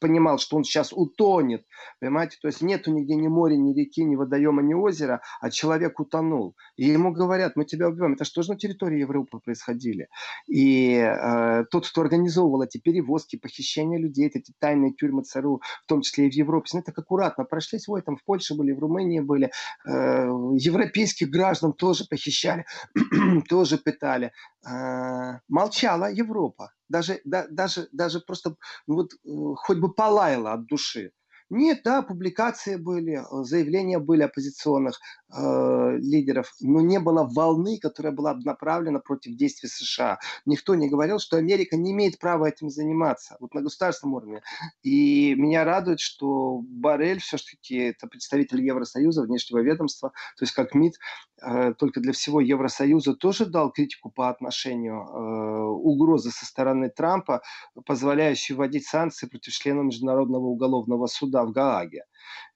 понимал, 0.00 0.38
что 0.38 0.56
он 0.56 0.64
сейчас 0.64 0.90
утонет. 0.90 1.66
Понимаете? 2.00 2.38
То 2.40 2.48
есть 2.48 2.62
нету 2.62 2.90
нигде 2.90 3.14
ни 3.14 3.28
моря, 3.28 3.56
ни 3.56 3.74
реки, 3.78 4.02
ни 4.04 4.16
водоема, 4.16 4.62
ни 4.62 4.72
озера, 4.72 5.20
а 5.42 5.50
человек 5.50 6.00
утонул. 6.00 6.56
И 6.76 6.86
ему 6.86 7.12
говорят, 7.12 7.56
мы 7.56 7.66
тебя 7.66 7.88
убьем. 7.88 8.14
Это 8.14 8.24
что 8.24 8.40
же 8.40 8.52
на 8.52 8.58
территории 8.58 9.00
Европы 9.00 9.38
происходили? 9.44 10.08
И 10.46 10.94
э, 10.94 11.64
тот, 11.70 11.86
кто 11.86 12.00
организовывал 12.00 12.62
эти 12.62 12.78
перевозки, 12.78 13.36
похищения 13.36 13.98
людей, 13.98 14.30
эти 14.32 14.54
тайные 14.58 14.94
тюрьмы 14.94 15.24
ЦРУ, 15.24 15.60
в 15.84 15.86
том 15.86 16.00
числе 16.00 16.26
и 16.26 16.30
в 16.30 16.34
Европе, 16.34 16.68
смотрите, 16.68 16.92
так 16.92 17.04
аккуратно 17.04 17.44
прошлись. 17.44 17.86
Ой, 17.86 18.00
там 18.00 18.16
в 18.16 18.24
Польше 18.24 18.54
были, 18.54 18.72
в 18.72 18.78
Румынии 18.78 19.20
были. 19.20 19.50
Э, 19.86 20.26
европейских 20.54 21.28
граждан 21.28 21.74
тоже 21.74 22.06
похищали, 22.08 22.64
тоже 23.50 23.76
пытали. 23.76 24.32
Э, 24.66 25.38
молчала 25.48 26.10
Европа. 26.12 26.72
Даже, 26.88 27.20
да, 27.24 27.46
даже, 27.50 27.88
даже 27.92 28.20
просто 28.20 28.56
ну 28.86 28.96
вот, 28.96 29.12
э, 29.12 29.54
хоть 29.56 29.78
бы 29.78 29.92
полаяла 29.92 30.52
от 30.54 30.66
души. 30.66 31.12
Нет, 31.50 31.80
да, 31.84 32.02
публикации 32.02 32.76
были, 32.76 33.20
э, 33.20 33.44
заявления 33.44 33.98
были 33.98 34.22
оппозиционных 34.22 34.98
э, 35.32 35.96
лидеров, 35.98 36.54
но 36.60 36.80
не 36.80 36.98
было 36.98 37.24
волны, 37.24 37.78
которая 37.78 38.12
была 38.12 38.34
направлена 38.34 38.98
против 38.98 39.36
действий 39.36 39.68
США. 39.68 40.18
Никто 40.46 40.74
не 40.74 40.88
говорил, 40.88 41.18
что 41.18 41.36
Америка 41.36 41.76
не 41.76 41.92
имеет 41.92 42.18
права 42.18 42.46
этим 42.46 42.70
заниматься, 42.70 43.36
вот 43.40 43.54
на 43.54 43.62
государственном 43.62 44.14
уровне. 44.14 44.42
И 44.82 45.34
меня 45.34 45.64
радует, 45.64 46.00
что 46.00 46.60
Барель 46.62 47.20
все-таки 47.20 47.76
это 47.76 48.06
представитель 48.06 48.64
Евросоюза, 48.64 49.22
внешнего 49.22 49.60
ведомства, 49.60 50.10
то 50.10 50.42
есть 50.42 50.52
как 50.52 50.74
МИД, 50.74 50.94
э, 51.42 51.74
только 51.74 52.00
для 52.00 52.12
всего 52.12 52.40
Евросоюза 52.40 53.14
тоже 53.14 53.46
дал 53.46 53.70
критику 53.70 54.10
по 54.10 54.28
отношению 54.28 55.02
э, 55.02 55.64
угрозы 55.68 56.30
со 56.30 56.46
стороны 56.46 56.90
Трампа, 56.90 57.42
позволяющей 57.86 58.54
вводить 58.54 58.86
санкции 58.86 59.26
против 59.26 59.52
членов 59.52 59.86
Международного 59.86 60.46
уголовного 60.46 61.06
суда 61.06 61.44
в 61.44 61.52
Гааге. 61.52 62.04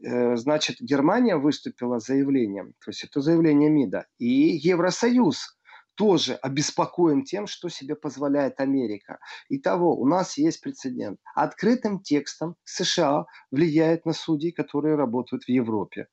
Э, 0.05 0.37
значит, 0.37 0.77
Германия 0.81 1.37
выступила 1.37 1.99
заявлением, 1.99 2.73
то 2.85 2.91
есть 2.91 3.05
это 3.05 3.21
заявление 3.21 3.71
МИДа, 3.71 4.07
и 4.19 4.27
Евросоюз 4.27 5.59
тоже 5.95 6.35
обеспокоен 6.35 7.25
тем, 7.25 7.47
что 7.47 7.69
себе 7.69 7.95
позволяет 7.95 8.61
Америка. 8.61 9.19
Итого, 9.49 9.97
у 9.97 10.07
нас 10.07 10.39
есть 10.39 10.61
прецедент. 10.61 11.19
Открытым 11.35 12.01
текстом 12.01 12.57
США 12.65 13.27
влияет 13.51 14.07
на 14.07 14.13
судей, 14.13 14.53
которые 14.53 14.97
работают 14.97 15.45
в 15.45 15.49
Европе. 15.49 16.07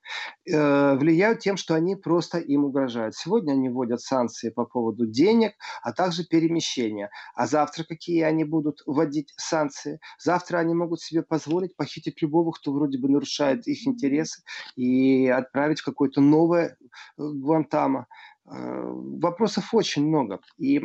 Э, 0.49 0.95
влияют 0.95 1.39
тем, 1.39 1.57
что 1.57 1.75
они 1.75 1.95
просто 1.95 2.39
им 2.39 2.65
угрожают. 2.65 3.15
Сегодня 3.15 3.53
они 3.53 3.69
вводят 3.69 4.01
санкции 4.01 4.49
по 4.49 4.65
поводу 4.65 5.05
денег, 5.05 5.53
а 5.81 5.93
также 5.93 6.25
перемещения. 6.25 7.09
А 7.35 7.47
завтра 7.47 7.83
какие 7.83 8.21
они 8.21 8.43
будут 8.43 8.81
вводить 8.85 9.33
санкции? 9.37 9.99
Завтра 10.19 10.59
они 10.59 10.73
могут 10.73 11.01
себе 11.01 11.23
позволить 11.23 11.75
похитить 11.75 12.21
любого, 12.21 12.51
кто 12.51 12.71
вроде 12.71 12.97
бы 12.97 13.09
нарушает 13.09 13.67
их 13.67 13.87
интересы, 13.87 14.43
и 14.75 15.27
отправить 15.27 15.79
в 15.79 15.85
какое-то 15.85 16.21
новое 16.21 16.67
э, 16.69 16.75
Гуантамо. 17.17 18.07
Э, 18.51 18.91
вопросов 19.21 19.73
очень 19.73 20.07
много. 20.07 20.39
И 20.57 20.81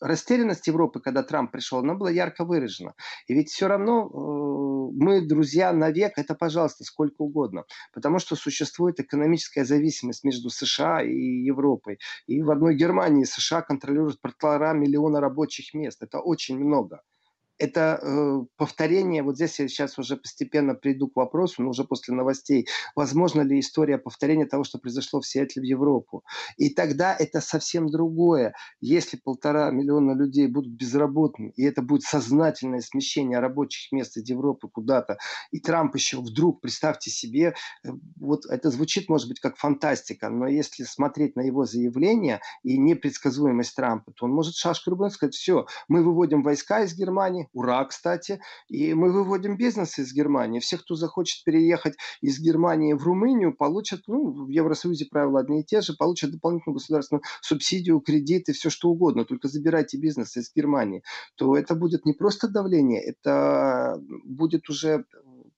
растерянность 0.00 0.66
Европы, 0.66 1.00
когда 1.00 1.22
Трамп 1.22 1.52
пришел, 1.52 1.78
она 1.78 1.94
была 1.94 2.10
ярко 2.10 2.44
выражена. 2.44 2.94
И 3.26 3.34
ведь 3.34 3.50
все 3.50 3.68
равно 3.68 4.06
э, 4.06 4.92
мы 4.94 5.20
друзья 5.26 5.72
навек, 5.72 6.18
это, 6.18 6.34
пожалуйста, 6.34 6.84
сколько 6.84 7.22
угодно. 7.22 7.64
Потому 7.92 8.18
что 8.18 8.36
существует 8.36 9.00
экономическая 9.00 9.64
зависимость 9.64 10.24
между 10.24 10.50
США 10.50 11.02
и 11.02 11.14
Европой. 11.14 11.98
И 12.26 12.42
в 12.42 12.50
одной 12.50 12.74
Германии 12.76 13.24
США 13.24 13.62
контролируют 13.62 14.20
полтора 14.20 14.72
миллиона 14.72 15.20
рабочих 15.20 15.74
мест. 15.74 16.02
Это 16.02 16.20
очень 16.20 16.58
много 16.58 17.00
это 17.58 18.00
э, 18.02 18.40
повторение, 18.56 19.22
вот 19.22 19.36
здесь 19.36 19.58
я 19.60 19.68
сейчас 19.68 19.98
уже 19.98 20.16
постепенно 20.16 20.74
приду 20.74 21.08
к 21.08 21.16
вопросу, 21.16 21.62
но 21.62 21.70
уже 21.70 21.84
после 21.84 22.14
новостей, 22.14 22.66
возможно 22.96 23.42
ли 23.42 23.60
история 23.60 23.98
повторения 23.98 24.46
того, 24.46 24.64
что 24.64 24.78
произошло 24.78 25.20
в 25.20 25.26
Сиэтле 25.26 25.62
в 25.62 25.64
Европу. 25.64 26.24
И 26.56 26.70
тогда 26.70 27.14
это 27.16 27.40
совсем 27.40 27.88
другое. 27.88 28.54
Если 28.80 29.16
полтора 29.16 29.70
миллиона 29.70 30.12
людей 30.12 30.48
будут 30.48 30.72
безработными, 30.72 31.52
и 31.56 31.62
это 31.64 31.82
будет 31.82 32.02
сознательное 32.02 32.80
смещение 32.80 33.38
рабочих 33.38 33.92
мест 33.92 34.16
из 34.16 34.28
Европы 34.28 34.68
куда-то, 34.68 35.18
и 35.52 35.60
Трамп 35.60 35.94
еще 35.94 36.20
вдруг, 36.20 36.60
представьте 36.60 37.10
себе, 37.10 37.54
э, 37.84 37.88
вот 38.16 38.46
это 38.46 38.70
звучит, 38.70 39.08
может 39.08 39.28
быть, 39.28 39.40
как 39.40 39.56
фантастика, 39.56 40.28
но 40.28 40.48
если 40.48 40.82
смотреть 40.82 41.36
на 41.36 41.42
его 41.42 41.64
заявление 41.64 42.40
и 42.62 42.76
непредсказуемость 42.78 43.76
Трампа, 43.76 44.12
то 44.12 44.26
он 44.26 44.32
может 44.32 44.56
шашку 44.56 44.90
рублем 44.90 45.10
сказать, 45.10 45.34
все, 45.34 45.66
мы 45.88 46.02
выводим 46.02 46.42
войска 46.42 46.82
из 46.82 46.94
Ура, 47.52 47.84
кстати. 47.84 48.40
И 48.68 48.94
мы 48.94 49.12
выводим 49.12 49.56
бизнес 49.56 49.98
из 49.98 50.12
Германии. 50.12 50.60
Все, 50.60 50.78
кто 50.78 50.94
захочет 50.94 51.44
переехать 51.44 51.94
из 52.20 52.40
Германии 52.40 52.92
в 52.92 53.02
Румынию, 53.02 53.54
получат, 53.54 54.02
ну, 54.06 54.46
в 54.46 54.48
Евросоюзе 54.48 55.06
правила 55.10 55.40
одни 55.40 55.60
и 55.60 55.64
те 55.64 55.80
же, 55.80 55.94
получат 55.94 56.30
дополнительную 56.30 56.74
государственную 56.74 57.22
субсидию, 57.40 58.00
кредиты, 58.00 58.52
все 58.52 58.70
что 58.70 58.90
угодно. 58.90 59.24
Только 59.24 59.48
забирайте 59.48 59.98
бизнес 59.98 60.36
из 60.36 60.52
Германии. 60.54 61.02
То 61.36 61.56
это 61.56 61.74
будет 61.74 62.06
не 62.06 62.12
просто 62.12 62.48
давление, 62.48 63.02
это 63.02 64.00
будет 64.24 64.68
уже 64.68 65.04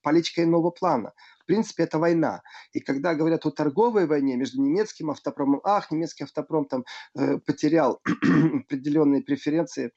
политика 0.01 0.43
иного 0.43 0.71
плана. 0.71 1.13
В 1.41 1.45
принципе, 1.45 1.83
это 1.83 1.99
война. 1.99 2.41
И 2.71 2.79
когда 2.79 3.13
говорят 3.13 3.45
о 3.45 3.51
торговой 3.51 4.05
войне 4.05 4.37
между 4.37 4.61
немецким 4.61 5.09
автопромом, 5.11 5.61
ах, 5.63 5.91
немецкий 5.91 6.23
автопром 6.23 6.65
там 6.65 6.85
э, 7.15 7.37
потерял 7.39 7.99
определенные 8.63 9.21
преференции 9.21 9.91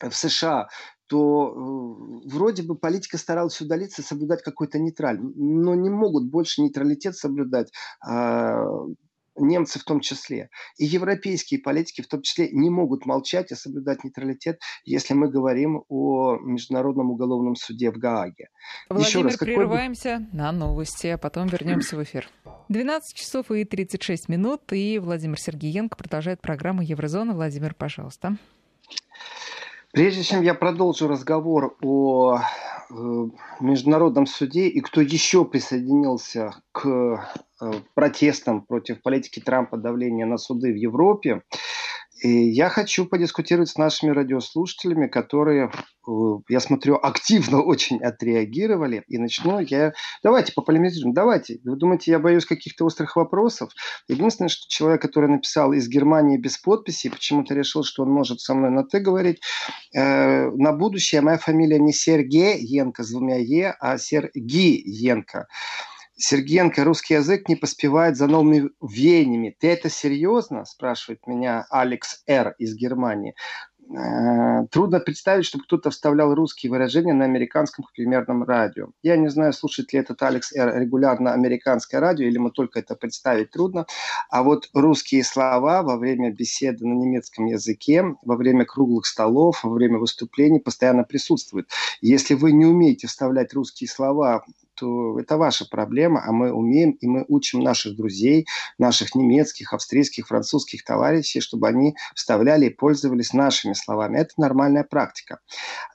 в 0.00 0.12
США, 0.12 0.68
то 1.06 1.48
э, 1.48 2.28
вроде 2.28 2.62
бы 2.62 2.76
политика 2.76 3.18
старалась 3.18 3.60
удалиться, 3.60 4.02
соблюдать 4.02 4.42
какой-то 4.42 4.78
нейтраль, 4.78 5.20
но 5.20 5.74
не 5.74 5.90
могут 5.90 6.28
больше 6.28 6.62
нейтралитет 6.62 7.16
соблюдать 7.16 7.70
э, 8.06 8.64
немцы 9.38 9.78
в 9.78 9.84
том 9.84 10.00
числе. 10.00 10.50
И 10.78 10.84
европейские 10.84 11.60
политики 11.60 12.02
в 12.02 12.08
том 12.08 12.22
числе 12.22 12.50
не 12.50 12.70
могут 12.70 13.06
молчать 13.06 13.52
и 13.52 13.54
соблюдать 13.54 14.04
нейтралитет, 14.04 14.60
если 14.84 15.14
мы 15.14 15.28
говорим 15.28 15.84
о 15.88 16.38
Международном 16.38 17.10
уголовном 17.10 17.56
суде 17.56 17.90
в 17.90 17.98
Гааге. 17.98 18.48
Владимир, 18.88 19.08
Еще 19.08 19.22
раз, 19.22 19.36
прерываемся 19.36 20.26
бы... 20.30 20.36
на 20.36 20.52
новости, 20.52 21.08
а 21.08 21.18
потом 21.18 21.48
вернемся 21.48 21.96
в 21.96 22.02
эфир. 22.02 22.28
12 22.68 23.14
часов 23.14 23.50
и 23.50 23.64
36 23.64 24.28
минут, 24.28 24.72
и 24.72 24.98
Владимир 24.98 25.38
Сергеенко 25.38 25.96
продолжает 25.96 26.40
программу 26.40 26.82
Еврозона. 26.82 27.34
Владимир, 27.34 27.74
пожалуйста. 27.74 28.36
Прежде 29.96 30.24
чем 30.24 30.42
я 30.42 30.52
продолжу 30.52 31.08
разговор 31.08 31.74
о 31.80 32.36
э, 32.36 32.92
международном 33.60 34.26
суде 34.26 34.68
и 34.68 34.80
кто 34.80 35.00
еще 35.00 35.46
присоединился 35.46 36.50
к 36.72 36.86
э, 36.86 37.72
протестам 37.94 38.60
против 38.60 39.00
политики 39.00 39.40
Трампа 39.40 39.78
давления 39.78 40.26
на 40.26 40.36
суды 40.36 40.70
в 40.70 40.76
Европе, 40.76 41.40
И 42.22 42.50
я 42.50 42.68
хочу 42.68 43.04
подискутировать 43.04 43.68
с 43.68 43.76
нашими 43.76 44.10
радиослушателями, 44.10 45.06
которые, 45.06 45.70
э, 46.08 46.10
я 46.48 46.60
смотрю, 46.60 46.96
активно 46.96 47.62
очень 47.62 48.02
отреагировали. 48.02 49.04
И 49.08 49.18
начну 49.18 49.60
я... 49.60 49.92
Давайте 50.22 50.52
пополемизируем, 50.52 51.12
давайте. 51.14 51.60
Вы 51.64 51.76
думаете, 51.76 52.10
я 52.12 52.18
боюсь 52.18 52.46
каких-то 52.46 52.84
острых 52.86 53.16
вопросов? 53.16 53.70
Единственное, 54.08 54.48
что 54.48 54.66
человек, 54.68 55.02
который 55.02 55.28
написал 55.28 55.72
из 55.72 55.88
Германии 55.88 56.38
без 56.38 56.56
подписи, 56.58 57.10
почему-то 57.10 57.54
решил, 57.54 57.84
что 57.84 58.02
он 58.02 58.10
может 58.10 58.40
со 58.40 58.54
мной 58.54 58.70
на 58.70 58.84
«ты» 58.84 59.00
говорить. 59.00 59.40
Э, 59.94 60.50
на 60.50 60.72
будущее 60.72 61.20
моя 61.20 61.38
фамилия 61.38 61.78
не 61.78 61.92
Сергей 61.92 62.58
Енко 62.58 63.02
с 63.02 63.10
двумя 63.10 63.36
«е», 63.36 63.76
а 63.78 63.98
Сергей 63.98 64.82
Енко. 64.84 65.46
Сергеенко, 66.18 66.82
русский 66.84 67.14
язык 67.14 67.48
не 67.48 67.56
поспевает 67.56 68.16
за 68.16 68.26
новыми 68.26 68.70
веяниями. 68.80 69.54
Ты 69.58 69.68
это 69.68 69.90
серьезно? 69.90 70.64
Спрашивает 70.64 71.26
меня 71.26 71.66
Алекс 71.70 72.22
Р. 72.26 72.54
из 72.58 72.74
Германии. 72.74 73.34
Э, 73.88 74.66
трудно 74.70 74.98
представить, 74.98 75.44
чтобы 75.44 75.64
кто-то 75.64 75.90
вставлял 75.90 76.34
русские 76.34 76.70
выражения 76.70 77.12
на 77.12 77.24
американском 77.24 77.84
примерном 77.94 78.42
радио. 78.42 78.88
Я 79.02 79.16
не 79.16 79.28
знаю, 79.28 79.52
слушает 79.52 79.92
ли 79.92 80.00
этот 80.00 80.20
Алекс 80.22 80.52
Р. 80.52 80.80
регулярно 80.80 81.34
американское 81.34 82.00
радио, 82.00 82.26
или 82.26 82.34
ему 82.34 82.50
только 82.50 82.80
это 82.80 82.96
представить 82.96 83.50
трудно. 83.50 83.86
А 84.30 84.42
вот 84.42 84.70
русские 84.72 85.22
слова 85.22 85.82
во 85.82 85.98
время 85.98 86.32
беседы 86.32 86.86
на 86.86 86.94
немецком 86.94 87.44
языке, 87.44 88.04
во 88.22 88.36
время 88.36 88.64
круглых 88.64 89.06
столов, 89.06 89.62
во 89.62 89.70
время 89.70 89.98
выступлений 89.98 90.60
постоянно 90.60 91.04
присутствуют. 91.04 91.68
Если 92.00 92.34
вы 92.34 92.52
не 92.52 92.64
умеете 92.64 93.06
вставлять 93.06 93.52
русские 93.52 93.88
слова 93.88 94.44
то 94.76 95.18
это 95.18 95.36
ваша 95.36 95.66
проблема, 95.68 96.22
а 96.24 96.32
мы 96.32 96.52
умеем, 96.52 96.92
и 96.92 97.06
мы 97.06 97.24
учим 97.28 97.60
наших 97.60 97.96
друзей, 97.96 98.46
наших 98.78 99.14
немецких, 99.14 99.72
австрийских, 99.72 100.28
французских 100.28 100.84
товарищей, 100.84 101.40
чтобы 101.40 101.68
они 101.68 101.96
вставляли 102.14 102.66
и 102.66 102.70
пользовались 102.70 103.32
нашими 103.32 103.72
словами. 103.72 104.18
Это 104.18 104.34
нормальная 104.36 104.84
практика. 104.84 105.40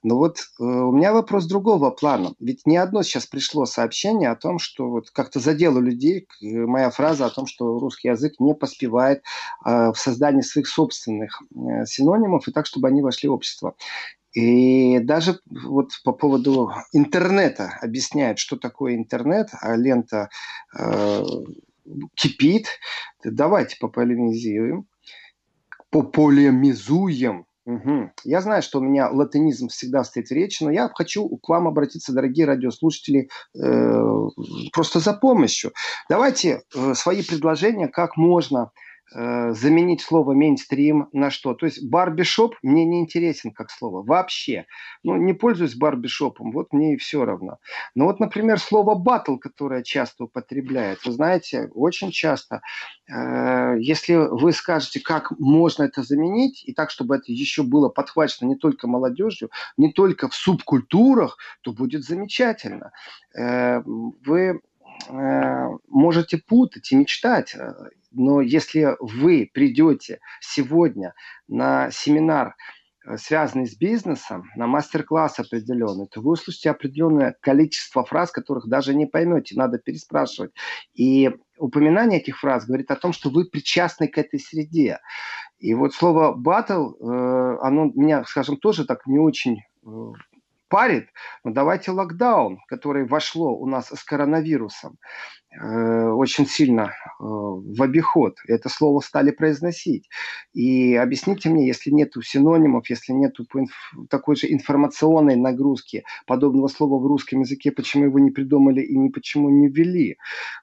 Но 0.04 0.18
вот 0.18 0.38
э, 0.38 0.64
у 0.64 0.92
меня 0.92 1.14
вопрос 1.14 1.46
другого 1.46 1.92
плана. 1.92 2.34
Ведь 2.40 2.66
не 2.66 2.78
одно 2.78 3.04
сейчас 3.04 3.26
пришло 3.26 3.66
сообщение 3.66 4.30
о 4.30 4.36
том, 4.36 4.60
что 4.60 4.90
вот 4.90 5.10
как-то 5.12 5.40
задело 5.40 5.80
людей 5.80 6.28
моя 6.42 6.90
фраза 6.90 7.26
о 7.26 7.30
том, 7.30 7.46
что 7.46 7.80
русский 7.80 8.10
язык 8.10 8.34
не 8.40 8.54
поспевает 8.54 9.24
э, 9.66 9.92
в 9.92 9.96
создании 9.96 10.42
своих 10.42 10.68
собственных 10.68 11.42
э, 11.42 11.86
синонимов, 11.86 12.48
и 12.48 12.52
так, 12.52 12.66
чтобы 12.66 12.88
они 12.88 13.02
вошли 13.02 13.30
в 13.30 13.34
общество. 13.34 13.76
И 14.34 15.00
даже 15.00 15.40
вот 15.46 15.90
по 16.04 16.14
поводу 16.14 16.72
интернета 16.94 17.78
объясняют, 17.82 18.40
что 18.40 18.58
такое 18.58 18.96
интернет, 18.96 19.50
а 19.62 19.76
лента 19.76 20.30
э, 20.78 21.24
кипит. 22.16 22.68
Давайте 23.24 23.78
пополемизируем. 23.80 24.88
Пополемизуем. 25.90 27.46
Угу. 27.66 28.12
Я 28.24 28.42
знаю, 28.42 28.64
что 28.64 28.80
у 28.80 28.82
меня 28.82 29.10
латинизм 29.10 29.68
всегда 29.68 30.04
стоит 30.04 30.30
в 30.30 30.32
речи, 30.32 30.64
но 30.64 30.72
я 30.72 30.90
хочу 30.94 31.28
к 31.38 31.48
вам 31.48 31.68
обратиться, 31.68 32.12
дорогие 32.14 32.46
радиослушатели, 32.46 33.30
э, 33.56 34.04
просто 34.74 35.00
за 35.00 35.14
помощью. 35.14 35.72
Давайте 36.10 36.64
э, 36.74 36.94
свои 36.96 37.22
предложения, 37.22 37.88
как 37.88 38.18
можно 38.18 38.72
Э, 39.14 39.52
заменить 39.54 40.02
слово 40.02 40.34
мейнстрим 40.34 41.10
на 41.12 41.32
что? 41.32 41.54
То 41.54 41.66
есть 41.66 41.86
барбишоп 41.86 42.56
мне 42.62 42.86
не 42.86 43.02
интересен 43.02 43.52
как 43.52 43.70
слово 43.70 44.04
вообще. 44.04 44.68
Ну, 45.04 45.18
не 45.18 45.34
пользуюсь 45.34 45.76
барбишопом, 45.76 46.52
вот 46.52 46.72
мне 46.72 46.94
и 46.94 46.98
все 46.98 47.26
равно. 47.26 47.58
Но 47.94 48.06
вот, 48.06 48.22
например, 48.22 48.58
слово 48.58 48.96
батл, 48.96 49.36
которое 49.36 49.84
часто 49.84 50.26
употребляют, 50.26 51.06
вы 51.06 51.12
знаете, 51.12 51.70
очень 51.74 52.12
часто, 52.12 52.62
э, 53.10 53.76
если 53.80 54.16
вы 54.16 54.54
скажете, 54.54 55.02
как 55.02 55.38
можно 55.40 55.84
это 55.84 56.04
заменить, 56.04 56.64
и 56.66 56.74
так, 56.74 56.90
чтобы 56.90 57.18
это 57.18 57.34
еще 57.34 57.64
было 57.64 57.90
подхвачено 57.90 58.48
не 58.48 58.56
только 58.56 58.88
молодежью, 58.88 59.50
не 59.76 59.92
только 59.92 60.30
в 60.30 60.36
субкультурах, 60.36 61.38
то 61.62 61.74
будет 61.74 62.04
замечательно. 62.06 62.92
Э, 63.38 63.82
вы 63.84 64.62
э, 65.10 65.68
можете 65.90 66.38
путать 66.38 66.94
и 66.94 66.96
мечтать 66.96 67.58
но 68.12 68.42
если 68.42 68.96
вы 69.00 69.50
придете 69.54 70.20
сегодня 70.42 71.14
на 71.48 71.90
семинар, 71.92 72.56
э, 73.06 73.18
связанный 73.18 73.68
с 73.68 73.76
бизнесом, 73.76 74.44
на 74.56 74.68
мастер-класс 74.68 75.40
определенный, 75.40 76.08
то 76.08 76.22
вы 76.22 76.34
услышите 76.34 76.70
определенное 76.70 77.36
количество 77.42 78.04
фраз, 78.04 78.32
которых 78.32 78.68
даже 78.68 78.94
не 78.94 79.06
поймете, 79.06 79.56
надо 79.56 79.80
переспрашивать. 79.80 80.52
И 80.94 81.32
упоминание 81.58 82.20
этих 82.20 82.40
фраз 82.40 82.66
говорит 82.66 82.92
о 82.92 82.96
том, 82.98 83.14
что 83.14 83.30
вы 83.30 83.46
причастны 83.46 84.08
к 84.08 84.18
этой 84.18 84.40
среде. 84.40 85.00
И 85.60 85.74
вот 85.74 85.94
слово 85.94 86.34
«батл», 86.34 86.92
э, 86.92 87.58
оно 87.62 87.92
меня, 87.96 88.24
скажем, 88.26 88.58
тоже 88.58 88.86
так 88.86 89.06
не 89.06 89.20
очень 89.20 89.60
э, 89.86 89.90
парит, 90.72 91.10
но 91.44 91.52
давайте 91.52 91.92
локдаун, 91.92 92.60
который 92.68 93.06
вошло 93.06 93.54
у 93.54 93.68
нас 93.68 93.90
с 93.90 94.04
коронавирусом 94.06 94.98
э, 95.52 96.08
очень 96.10 96.48
сильно 96.48 96.84
э, 96.84 96.90
в 97.20 97.84
обиход. 97.84 98.38
Это 98.48 98.70
слово 98.70 99.02
стали 99.02 99.32
произносить. 99.32 100.10
И 100.54 100.96
объясните 100.96 101.50
мне, 101.50 101.68
если 101.68 101.92
нет 101.92 102.14
синонимов, 102.24 102.90
если 102.90 103.12
нет 103.12 103.36
такой 104.10 104.38
же 104.38 104.52
информационной 104.52 105.36
нагрузки 105.36 106.06
подобного 106.26 106.70
слова 106.70 107.04
в 107.04 107.06
русском 107.06 107.42
языке, 107.42 107.72
почему 107.72 108.06
его 108.06 108.20
не 108.20 108.32
придумали 108.32 108.82
и 108.82 108.98
не 108.98 109.10
почему 109.10 109.50
не 109.50 109.68
ввели. 109.68 110.18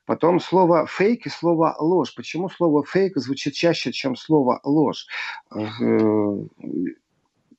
Потом 0.07 0.40
слово 0.40 0.87
фейк 0.87 1.27
и 1.27 1.31
слово 1.31 1.77
ложь. 1.79 2.14
Почему 2.14 2.49
слово 2.49 2.83
фейк 2.83 3.18
звучит 3.18 3.53
чаще, 3.53 3.92
чем 3.92 4.16
слово 4.16 4.61
ложь? 4.64 5.07
Э, 5.55 5.61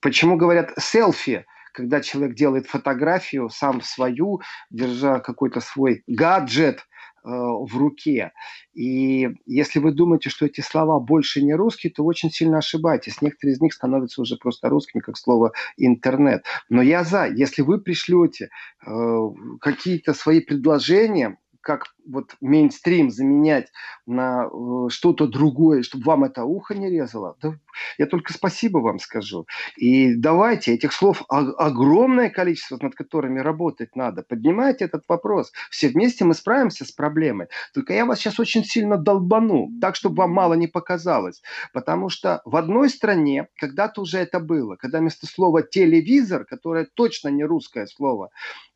почему 0.02 0.36
говорят 0.36 0.74
селфи? 0.80 1.46
Когда 1.74 2.02
человек 2.02 2.36
делает 2.36 2.68
фотографию 2.68 3.50
сам 3.50 3.82
свою, 3.82 4.42
держа 4.70 5.20
какой-то 5.20 5.60
свой 5.60 6.04
гаджет 6.08 6.80
э, 6.80 6.82
в 7.24 7.78
руке. 7.78 8.32
И 8.74 9.30
если 9.46 9.80
вы 9.80 9.92
думаете, 9.92 10.30
что 10.30 10.46
эти 10.46 10.62
слова 10.62 11.00
больше 11.00 11.42
не 11.42 11.54
русские, 11.54 11.92
то 11.94 12.04
очень 12.04 12.32
сильно 12.32 12.60
ошибаетесь. 12.60 13.22
Некоторые 13.22 13.56
из 13.56 13.62
них 13.62 13.74
становятся 13.74 14.22
уже 14.22 14.38
просто 14.38 14.70
русскими, 14.70 15.02
как 15.02 15.18
слово 15.18 15.52
интернет. 15.78 16.46
Но 16.70 16.82
я 16.82 17.04
за, 17.04 17.28
если 17.28 17.62
вы 17.62 17.80
пришлете 17.82 18.50
э, 18.86 19.20
какие-то 19.62 20.14
свои 20.14 20.40
предложения, 20.40 21.38
как 21.62 21.86
вот 22.08 22.36
мейнстрим 22.42 23.12
заменять 23.12 23.72
на 24.06 24.46
э, 24.46 24.90
что-то 24.90 25.28
другое, 25.28 25.84
чтобы 25.84 26.06
вам 26.06 26.24
это 26.24 26.44
ухо 26.44 26.76
не 26.76 26.90
резало, 26.90 27.38
да, 27.42 27.56
я 27.98 28.06
только 28.06 28.34
спасибо 28.34 28.80
вам 28.80 29.00
скажу. 29.00 29.46
И 29.78 30.16
давайте, 30.16 30.74
этих 30.74 30.94
слов 30.94 31.24
огромное 31.28 32.30
количество, 32.30 32.80
над 32.82 32.96
которыми 32.96 33.40
работать 33.40 33.96
надо. 33.96 34.24
Поднимайте 34.24 34.86
этот 34.86 35.04
вопрос. 35.08 35.52
Все 35.70 35.90
вместе 35.90 36.26
мы 36.26 36.34
справимся 36.34 36.86
с 36.86 36.92
проблемой. 36.92 37.48
Только 37.74 37.94
я 37.94 38.06
вас 38.06 38.20
сейчас 38.20 38.40
очень 38.40 38.64
сильно 38.64 38.98
долбану, 38.98 39.70
так, 39.82 39.96
чтобы 39.96 40.18
вам 40.18 40.32
мало 40.32 40.54
не 40.54 40.68
показалось. 40.68 41.42
Потому 41.74 42.10
что 42.10 42.42
в 42.46 42.56
одной 42.56 42.90
стране 42.90 43.48
когда-то 43.58 44.02
уже 44.02 44.20
это 44.20 44.40
было, 44.40 44.76
когда 44.76 45.00
вместо 45.00 45.28
слова 45.28 45.62
телевизор, 45.62 46.46
которое 46.46 46.88
точно 46.94 47.30
не 47.30 47.44
русское 47.44 47.86
слово, 47.88 48.30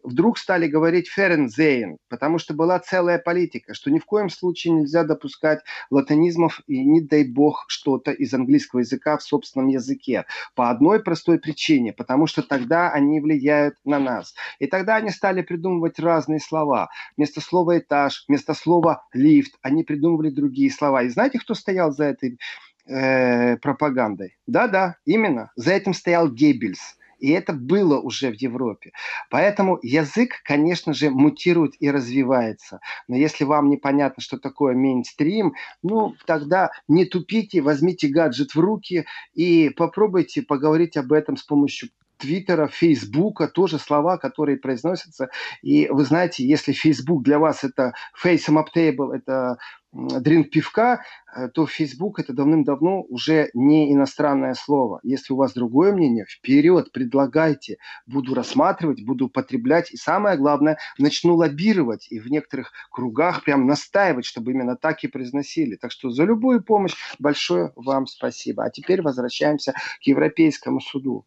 вдруг 0.04 0.38
стали 0.38 0.68
говорить 0.68 1.10
ферензейн, 1.10 1.98
потому 2.10 2.38
что 2.38 2.54
была 2.54 2.80
целая 2.80 3.18
политика, 3.18 3.74
что 3.74 3.90
ни 3.90 4.00
в 4.00 4.06
коем 4.06 4.30
случае 4.30 4.74
нельзя 4.74 5.04
допускать 5.04 5.62
латинизмов 5.90 6.62
и 6.68 6.84
не 6.84 7.02
дай 7.02 7.24
бог 7.24 7.66
что-то 7.68 8.12
из 8.12 8.34
английского 8.34 8.82
языка 8.82 9.18
в 9.18 9.24
собственном 9.24 9.70
языке. 9.70 10.26
По 10.56 10.70
одной 10.70 11.02
простой 11.02 11.40
причине, 11.40 11.94
потому 11.94 12.28
что 12.28 12.42
тогда 12.42 12.92
они 12.92 13.20
влияют 13.20 13.76
на 13.86 14.00
нас. 14.00 14.34
И 14.60 14.68
тогда 14.68 14.96
они 14.98 15.10
стали 15.10 15.42
придумывать 15.42 16.00
разные 16.00 16.40
слова. 16.40 16.90
Вместо 17.18 17.42
слова 17.42 17.78
этаж, 17.78 18.26
вместо 18.28 18.54
слова 18.54 19.06
лифт, 19.14 19.56
они 19.62 19.84
придумывали 19.84 20.30
другие 20.30 20.72
слова. 20.72 21.04
И 21.04 21.10
знаете, 21.10 21.40
кто 21.40 21.54
стоял 21.54 21.92
за 21.92 22.06
этой 22.06 22.40
э, 22.86 23.58
пропагандой? 23.58 24.38
Да-да, 24.48 24.98
именно. 25.06 25.52
За 25.56 25.72
этим 25.72 25.94
стоял 25.94 26.30
Геббельс. 26.30 26.98
И 27.24 27.30
это 27.30 27.54
было 27.54 28.02
уже 28.02 28.32
в 28.32 28.36
Европе. 28.36 28.92
Поэтому 29.30 29.80
язык, 29.82 30.42
конечно 30.44 30.94
же, 30.94 31.10
мутирует 31.10 31.72
и 31.80 31.90
развивается. 31.90 32.82
Но 33.08 33.16
если 33.16 33.46
вам 33.46 33.70
непонятно, 33.70 34.22
что 34.22 34.38
такое 34.38 34.76
мейнстрим, 34.76 35.54
ну, 35.84 36.16
тогда 36.26 36.72
не 36.90 37.06
тупите, 37.06 37.62
возьмите 37.62 38.10
гаджет 38.10 38.56
в 38.56 38.60
руки 38.60 39.06
и 39.34 39.70
попробуйте 39.70 40.42
поговорить 40.42 40.98
об 40.98 41.14
этом 41.14 41.38
с 41.38 41.44
помощью 41.44 41.92
Твиттера, 42.18 42.68
Фейсбука, 42.68 43.48
тоже 43.48 43.80
слова, 43.80 44.18
которые 44.18 44.58
произносятся. 44.58 45.30
И 45.62 45.88
вы 45.90 46.04
знаете, 46.04 46.46
если 46.46 46.74
Фейсбук 46.74 47.24
для 47.24 47.40
вас 47.40 47.64
это 47.64 47.94
face 48.22 48.50
up 48.50 48.68
table, 48.76 49.14
это 49.14 49.58
дринг 49.94 50.50
пивка, 50.50 51.04
э, 51.36 51.50
то 51.50 51.68
Facebook 51.68 52.20
это 52.20 52.34
давным-давно 52.34 53.04
уже 53.04 53.50
не 53.54 53.94
иностранное 53.94 54.56
слово. 54.56 55.00
Если 55.04 55.34
у 55.34 55.38
вас 55.38 55.54
другое 55.54 55.94
мнение, 55.94 56.26
вперед, 56.26 56.92
предлагайте. 56.92 57.78
Буду 58.08 58.34
рассматривать, 58.34 59.06
буду 59.06 59.28
употреблять. 59.28 59.92
И 59.92 59.98
самое 59.98 60.38
главное, 60.38 60.78
начну 60.98 61.36
лоббировать 61.36 62.08
и 62.12 62.20
в 62.20 62.30
некоторых 62.30 62.72
кругах 62.92 63.44
прям 63.44 63.68
настаивать, 63.68 64.26
чтобы 64.26 64.52
именно 64.52 64.76
так 64.76 65.04
и 65.04 65.08
произносили. 65.08 65.76
Так 65.76 65.92
что 65.92 66.10
за 66.10 66.24
любую 66.24 66.64
помощь 66.64 66.96
большое 67.20 67.72
вам 67.76 68.08
спасибо. 68.08 68.64
А 68.66 68.70
теперь 68.72 69.02
возвращаемся 69.02 69.74
к 69.74 70.04
Европейскому 70.04 70.82
суду. 70.82 71.26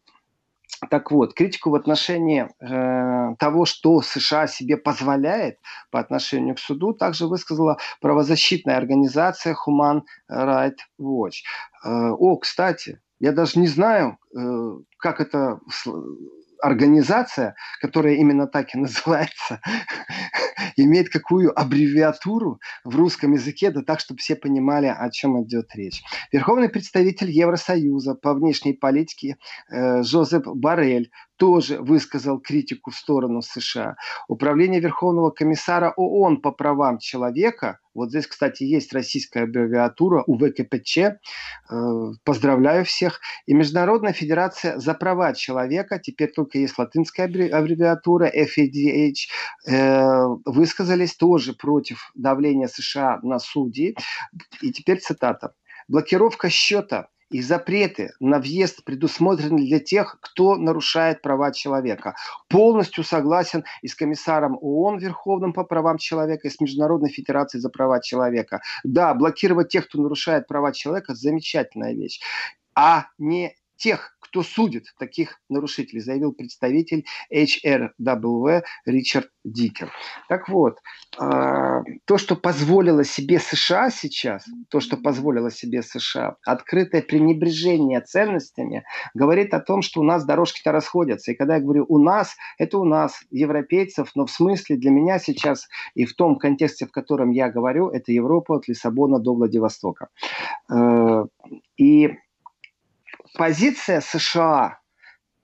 Так 0.89 1.11
вот, 1.11 1.33
критику 1.33 1.71
в 1.71 1.75
отношении 1.75 2.47
э, 2.59 3.35
того, 3.39 3.65
что 3.65 4.01
США 4.01 4.47
себе 4.47 4.77
позволяет 4.77 5.57
по 5.89 5.99
отношению 5.99 6.55
к 6.55 6.59
суду, 6.59 6.93
также 6.93 7.27
высказала 7.27 7.77
правозащитная 7.99 8.77
организация 8.77 9.55
Human 9.55 10.01
Rights 10.31 10.77
Watch. 10.99 11.41
Э, 11.83 12.11
о, 12.11 12.37
кстати, 12.37 12.99
я 13.19 13.31
даже 13.31 13.59
не 13.59 13.67
знаю, 13.67 14.17
э, 14.35 14.39
как 14.99 15.19
это 15.19 15.59
организация, 16.61 17.55
которая 17.81 18.15
именно 18.15 18.47
так 18.47 18.73
и 18.73 18.77
называется, 18.77 19.61
имеет 20.75 21.09
какую 21.09 21.57
аббревиатуру 21.57 22.59
в 22.83 22.95
русском 22.95 23.33
языке, 23.33 23.71
да 23.71 23.81
так, 23.81 23.99
чтобы 23.99 24.19
все 24.19 24.35
понимали, 24.35 24.87
о 24.87 25.09
чем 25.09 25.43
идет 25.43 25.75
речь. 25.75 26.01
Верховный 26.31 26.69
представитель 26.69 27.31
Евросоюза 27.31 28.15
по 28.15 28.33
внешней 28.33 28.73
политике 28.73 29.37
э, 29.69 30.03
Жозеп 30.03 30.47
Барель 30.47 31.11
тоже 31.37 31.79
высказал 31.79 32.39
критику 32.39 32.91
в 32.91 32.95
сторону 32.95 33.41
США. 33.41 33.95
Управление 34.27 34.81
Верховного 34.81 35.29
комиссара 35.29 35.93
ООН 35.95 36.41
по 36.41 36.51
правам 36.51 36.97
человека, 36.97 37.79
вот 37.93 38.09
здесь, 38.09 38.27
кстати, 38.27 38.63
есть 38.63 38.93
российская 38.93 39.43
аббревиатура 39.43 40.23
УВКПЧ, 40.27 40.97
э, 40.97 41.11
поздравляю 42.23 42.85
всех, 42.85 43.19
и 43.47 43.53
Международная 43.53 44.13
федерация 44.13 44.77
за 44.77 44.93
права 44.93 45.33
человека, 45.33 45.99
теперь 45.99 46.31
только 46.31 46.59
есть 46.59 46.77
латинская 46.77 47.23
аббревиатура 47.23 48.29
FADH, 48.29 49.27
э, 49.67 50.25
высказались 50.45 51.15
тоже 51.15 51.53
против 51.53 52.11
давления 52.13 52.67
США 52.67 53.19
на 53.23 53.39
судьи. 53.39 53.95
И 54.61 54.71
теперь 54.71 54.99
цитата. 54.99 55.53
Блокировка 55.87 56.49
счета 56.49 57.09
и 57.29 57.41
запреты 57.41 58.13
на 58.19 58.39
въезд 58.39 58.83
предусмотрены 58.83 59.65
для 59.65 59.79
тех, 59.79 60.17
кто 60.21 60.55
нарушает 60.55 61.21
права 61.21 61.51
человека. 61.51 62.15
Полностью 62.47 63.03
согласен 63.03 63.63
и 63.81 63.87
с 63.87 63.95
комиссаром 63.95 64.57
ООН 64.61 64.99
Верховным 64.99 65.53
по 65.53 65.63
правам 65.63 65.97
человека, 65.97 66.47
и 66.47 66.51
с 66.51 66.59
Международной 66.59 67.09
Федерацией 67.09 67.61
за 67.61 67.69
права 67.69 68.01
человека. 68.01 68.61
Да, 68.83 69.13
блокировать 69.13 69.69
тех, 69.69 69.87
кто 69.87 70.01
нарушает 70.01 70.47
права 70.47 70.71
человека, 70.71 71.15
замечательная 71.15 71.93
вещь. 71.93 72.21
А 72.75 73.07
не 73.17 73.55
тех, 73.77 74.17
кто 74.19 74.43
судит 74.43 74.93
таких 74.99 75.39
нарушителей, 75.49 76.01
заявил 76.01 76.33
представитель 76.33 77.05
HRW 77.33 78.61
Ричард 78.85 79.29
Дикер. 79.43 79.91
Так 80.27 80.49
вот, 80.49 80.79
а, 81.17 81.81
то, 82.05 82.17
что 82.17 82.35
позволило 82.35 83.05
себе 83.05 83.39
США 83.39 83.89
сейчас, 83.89 84.45
то, 84.69 84.81
что 84.81 84.97
позволило 84.97 85.49
себе 85.49 85.81
США, 85.81 86.35
открытое 86.45 87.01
пренебрежение 87.01 88.01
ценностями, 88.01 88.83
говорит 89.13 89.53
о 89.53 89.61
том, 89.61 89.81
что 89.81 90.01
у 90.01 90.03
нас 90.03 90.25
дорожки-то 90.25 90.71
расходятся. 90.71 91.31
И 91.31 91.35
когда 91.35 91.55
я 91.55 91.61
говорю 91.61 91.85
«у 91.87 91.97
нас», 91.97 92.35
это 92.57 92.77
у 92.77 92.83
нас, 92.83 93.21
европейцев, 93.31 94.11
но 94.15 94.25
в 94.25 94.31
смысле 94.31 94.75
для 94.75 94.91
меня 94.91 95.19
сейчас 95.19 95.67
и 95.95 96.05
в 96.05 96.13
том 96.15 96.37
контексте, 96.37 96.85
в 96.85 96.91
котором 96.91 97.31
я 97.31 97.49
говорю, 97.49 97.89
это 97.89 98.11
Европа 98.11 98.57
от 98.57 98.67
Лиссабона 98.67 99.19
до 99.19 99.33
Владивостока. 99.33 100.09
Э, 100.69 101.25
и 101.77 102.17
позиция 103.37 104.01
США, 104.01 104.79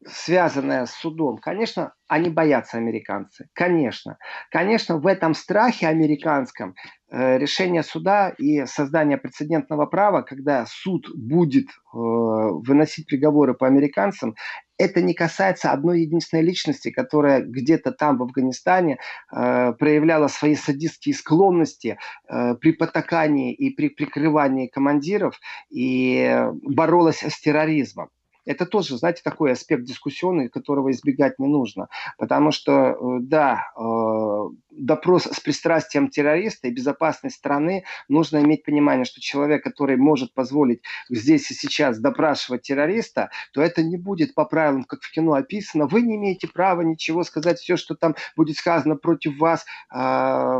связанная 0.08 0.86
с 0.86 0.94
судом, 0.94 1.38
конечно, 1.38 1.94
они 2.08 2.30
боятся 2.30 2.78
американцы. 2.78 3.50
Конечно. 3.54 4.18
Конечно, 4.52 4.98
в 4.98 5.08
этом 5.08 5.34
страхе 5.34 5.88
американском 5.88 6.76
решение 7.13 7.84
суда 7.84 8.30
и 8.30 8.65
создание 8.65 9.17
прецедентного 9.17 9.86
права, 9.86 10.23
когда 10.23 10.65
суд 10.67 11.08
будет 11.15 11.67
э, 11.67 11.71
выносить 11.93 13.06
приговоры 13.06 13.54
по 13.54 13.67
американцам, 13.67 14.36
это 14.80 15.02
не 15.02 15.13
касается 15.13 15.71
одной 15.71 16.02
единственной 16.02 16.41
личности, 16.41 16.89
которая 16.89 17.41
где-то 17.41 17.91
там 17.91 18.17
в 18.17 18.23
Афганистане 18.23 18.97
э, 19.32 19.73
проявляла 19.73 20.28
свои 20.28 20.56
садистские 20.56 21.13
склонности 21.13 21.97
э, 22.28 22.56
при 22.56 22.71
потакании 22.71 23.54
и 23.54 23.69
при 23.69 23.89
прикрывании 23.89 24.67
командиров 24.67 25.39
и 25.69 26.47
боролась 26.63 27.21
с 27.21 27.39
терроризмом 27.39 28.10
это 28.46 28.66
тоже, 28.66 28.98
знаете, 28.98 29.22
такой 29.24 29.52
аспект 29.52 29.84
дискуссионный, 29.84 30.50
которого 30.50 30.92
избегать 30.92 31.40
не 31.40 31.48
нужно. 31.48 31.88
Потому 32.18 32.52
что, 32.52 32.72
э, 32.72 32.96
да, 33.22 33.72
э, 33.78 34.50
допрос 34.72 35.26
с 35.26 35.40
пристрастием 35.40 36.10
террориста 36.10 36.68
и 36.68 36.72
безопасность 36.72 37.36
страны, 37.36 37.84
нужно 38.08 38.44
иметь 38.44 38.64
понимание, 38.64 39.06
что 39.06 39.22
человек, 39.22 39.64
который 39.64 39.98
может 39.98 40.34
позволить 40.34 40.82
здесь 41.10 41.50
и 41.52 41.54
сейчас 41.54 42.00
допрашивать 42.00 42.64
террориста, 42.64 43.30
то 43.54 43.62
это 43.62 43.84
не 43.84 43.98
будет 43.98 44.34
по 44.34 44.46
правилам, 44.46 44.84
как 44.84 45.02
в 45.02 45.12
кино 45.12 45.34
описано. 45.34 45.88
Вы 45.88 46.02
не 46.02 46.16
имеете 46.16 46.48
права 46.48 46.82
ничего 46.82 47.24
сказать, 47.24 47.60
все, 47.60 47.78
что 47.78 47.96
там 47.96 48.16
будет 48.36 48.58
сказано 48.58 48.96
против 48.96 49.38
вас, 49.38 49.66
а, 49.90 50.60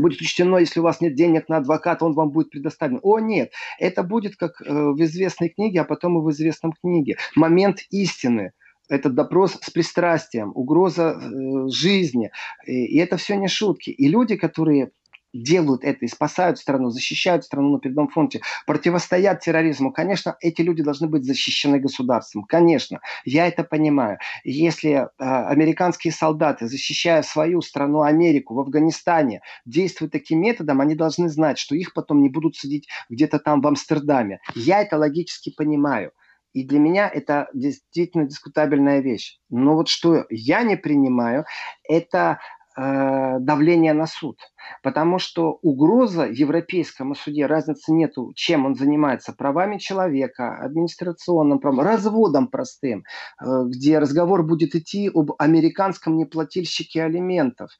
будет 0.00 0.20
учтено, 0.20 0.58
если 0.58 0.80
у 0.80 0.82
вас 0.82 1.00
нет 1.00 1.14
денег 1.14 1.48
на 1.48 1.58
адвоката, 1.58 2.04
он 2.04 2.14
вам 2.14 2.30
будет 2.30 2.50
предоставлен. 2.50 3.00
О, 3.02 3.18
нет, 3.18 3.52
это 3.78 4.02
будет 4.02 4.36
как 4.36 4.60
э, 4.60 4.72
в 4.72 5.02
известной 5.02 5.48
книге, 5.48 5.80
а 5.80 5.84
потом 5.84 6.18
и 6.18 6.22
в 6.22 6.30
известном 6.30 6.72
книге. 6.72 7.16
Момент 7.34 7.80
истины. 7.90 8.52
Этот 8.88 9.14
допрос 9.14 9.58
с 9.62 9.70
пристрастием, 9.70 10.52
угроза 10.54 11.18
э, 11.18 11.68
жизни. 11.68 12.30
И, 12.66 12.84
и 12.84 12.98
это 12.98 13.16
все 13.16 13.36
не 13.36 13.48
шутки. 13.48 13.90
И 13.90 14.08
люди, 14.08 14.36
которые 14.36 14.90
делают 15.34 15.84
это 15.84 16.04
и 16.04 16.08
спасают 16.08 16.58
страну, 16.58 16.90
защищают 16.90 17.44
страну 17.44 17.72
на 17.72 17.78
передовом 17.80 18.08
фронте, 18.08 18.40
противостоят 18.66 19.40
терроризму, 19.40 19.92
конечно, 19.92 20.36
эти 20.40 20.62
люди 20.62 20.82
должны 20.82 21.08
быть 21.08 21.24
защищены 21.24 21.80
государством. 21.80 22.44
Конечно, 22.44 23.00
я 23.24 23.46
это 23.46 23.64
понимаю. 23.64 24.18
Если 24.44 24.90
э, 24.92 25.06
американские 25.18 26.12
солдаты, 26.12 26.68
защищая 26.68 27.22
свою 27.22 27.60
страну 27.60 28.02
Америку 28.02 28.54
в 28.54 28.60
Афганистане, 28.60 29.40
действуют 29.66 30.12
таким 30.12 30.40
методом, 30.40 30.80
они 30.80 30.94
должны 30.94 31.28
знать, 31.28 31.58
что 31.58 31.74
их 31.74 31.92
потом 31.92 32.22
не 32.22 32.28
будут 32.28 32.56
сидеть 32.56 32.88
где-то 33.10 33.38
там 33.38 33.60
в 33.60 33.66
Амстердаме. 33.66 34.38
Я 34.54 34.80
это 34.80 34.96
логически 34.96 35.50
понимаю. 35.50 36.12
И 36.54 36.62
для 36.62 36.78
меня 36.78 37.10
это 37.12 37.48
действительно 37.52 38.26
дискутабельная 38.26 39.00
вещь. 39.00 39.38
Но 39.50 39.74
вот 39.74 39.88
что 39.88 40.24
я 40.30 40.62
не 40.62 40.76
принимаю, 40.76 41.44
это 41.82 42.38
давление 42.76 43.92
на 43.92 44.06
суд. 44.06 44.38
Потому 44.82 45.18
что 45.18 45.58
угроза 45.62 46.26
европейскому 46.26 47.14
суде, 47.14 47.46
разницы 47.46 47.92
нету, 47.92 48.32
чем 48.34 48.66
он 48.66 48.74
занимается, 48.74 49.32
правами 49.32 49.78
человека, 49.78 50.58
администрационным 50.58 51.58
правом, 51.60 51.80
разводом 51.80 52.48
простым, 52.48 53.04
э, 53.40 53.44
где 53.66 53.98
разговор 53.98 54.44
будет 54.44 54.74
идти 54.74 55.10
об 55.12 55.32
американском 55.38 56.16
неплательщике 56.16 57.04
алиментов. 57.04 57.70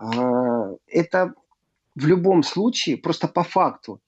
Э, 0.00 0.76
это 0.86 1.34
в 1.94 2.06
любом 2.06 2.42
случае, 2.42 2.96
просто 2.96 3.28
по 3.28 3.42
факту, 3.42 4.00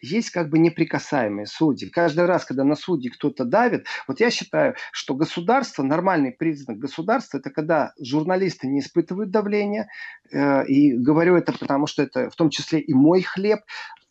есть 0.00 0.30
как 0.30 0.50
бы 0.50 0.58
неприкасаемые 0.58 1.46
судьи. 1.46 1.88
Каждый 1.88 2.26
раз, 2.26 2.44
когда 2.44 2.64
на 2.64 2.74
судьи 2.74 3.10
кто-то 3.10 3.44
давит, 3.44 3.86
вот 4.08 4.20
я 4.20 4.30
считаю, 4.30 4.74
что 4.92 5.14
государство, 5.14 5.82
нормальный 5.82 6.32
признак 6.32 6.78
государства, 6.78 7.38
это 7.38 7.50
когда 7.50 7.92
журналисты 8.00 8.66
не 8.66 8.80
испытывают 8.80 9.30
давления, 9.30 9.88
э, 10.32 10.66
и 10.66 10.92
говорю 10.96 11.36
это 11.36 11.52
потому, 11.52 11.86
что 11.86 12.02
это 12.02 12.28
в 12.30 12.34
том 12.34 12.50
числе 12.50 12.80
и 12.80 12.92
мой 12.92 13.22
хлеб, 13.22 13.60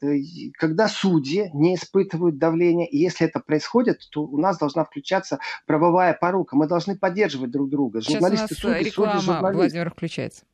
э, 0.02 0.08
когда 0.54 0.88
судьи 0.88 1.50
не 1.54 1.76
испытывают 1.76 2.38
давления, 2.38 2.86
и 2.86 2.98
если 2.98 3.28
это 3.28 3.42
происходит, 3.42 4.00
то 4.12 4.22
у 4.22 4.38
нас 4.38 4.58
должна 4.58 4.86
включаться 4.86 5.40
правовая 5.66 6.14
порука. 6.14 6.56
Мы 6.56 6.68
должны 6.68 6.98
поддерживать 6.98 7.52
друг 7.52 7.70
друга. 7.70 8.02
Сейчас 8.02 8.14
Журналисты, 8.14 8.46
у 8.46 8.70
нас 8.70 8.78
судьи, 8.78 8.84
реклама, 8.86 9.20
судьи, 9.20 9.26
журналисты. 9.26 9.58
Владимир 9.58 9.92
включается. 9.92 10.46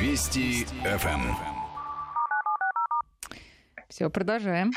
Вести 0.00 0.64
ФМ. 0.84 1.34
Все, 3.88 4.08
продолжаем. 4.08 4.70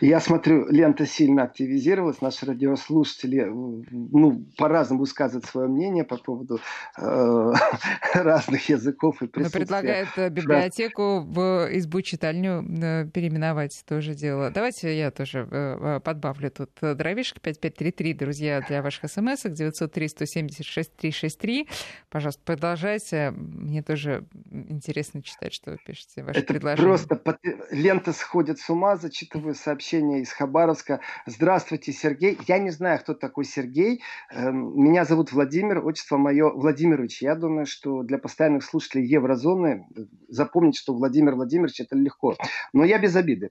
Я 0.00 0.20
смотрю, 0.20 0.68
лента 0.68 1.06
сильно 1.06 1.44
активизировалась, 1.44 2.20
наши 2.20 2.46
радиослушатели 2.46 3.44
ну, 3.44 4.44
по-разному 4.56 5.00
высказывают 5.00 5.44
свое 5.44 5.68
мнение 5.68 6.04
по 6.04 6.16
поводу 6.16 6.60
э, 6.98 7.52
разных 8.14 8.68
языков 8.68 9.22
и 9.22 9.26
присутствия. 9.26 9.60
Но 9.60 9.64
предлагает 9.64 10.08
э, 10.16 10.28
библиотеку 10.30 11.20
в 11.20 11.68
избу-читальню 11.72 12.64
э, 12.82 13.06
переименовать, 13.06 13.84
тоже 13.86 14.14
дело. 14.14 14.50
Давайте 14.50 14.96
я 14.96 15.10
тоже 15.10 15.46
э, 15.50 16.00
подбавлю 16.00 16.50
тут 16.50 16.70
дровишек 16.80 17.40
5533, 17.40 18.14
друзья, 18.14 18.64
для 18.66 18.82
ваших 18.82 19.10
смс 19.10 19.42
903 19.44 20.08
176 20.08 20.96
363. 20.96 21.68
Пожалуйста, 22.10 22.42
продолжайте. 22.44 23.30
Мне 23.32 23.82
тоже 23.82 24.24
интересно 24.50 25.22
читать, 25.22 25.52
что 25.52 25.72
вы 25.72 25.78
пишете, 25.84 26.22
ваши 26.22 26.40
Это 26.40 26.52
предложения. 26.52 26.88
просто 26.88 27.38
лента 27.70 28.12
сходит 28.12 28.58
с 28.58 28.70
ума, 28.70 28.96
зачитываю 28.96 29.54
сообщение 29.54 29.81
из 29.90 30.32
Хабаровска. 30.32 31.00
Здравствуйте, 31.26 31.92
Сергей. 31.92 32.38
Я 32.46 32.58
не 32.58 32.70
знаю, 32.70 33.00
кто 33.00 33.14
такой 33.14 33.44
Сергей. 33.44 34.02
Эм, 34.30 34.80
меня 34.80 35.04
зовут 35.04 35.32
Владимир, 35.32 35.84
отчество 35.84 36.16
мое 36.16 36.50
Владимирович. 36.50 37.20
Я 37.22 37.34
думаю, 37.34 37.66
что 37.66 38.02
для 38.02 38.18
постоянных 38.18 38.64
слушателей 38.64 39.06
Еврозоны 39.06 39.86
э, 39.96 40.02
запомнить, 40.28 40.76
что 40.76 40.94
Владимир 40.94 41.34
Владимирович 41.34 41.80
это 41.80 41.96
легко. 41.96 42.36
Но 42.72 42.84
я 42.84 42.98
без 42.98 43.16
обиды. 43.16 43.50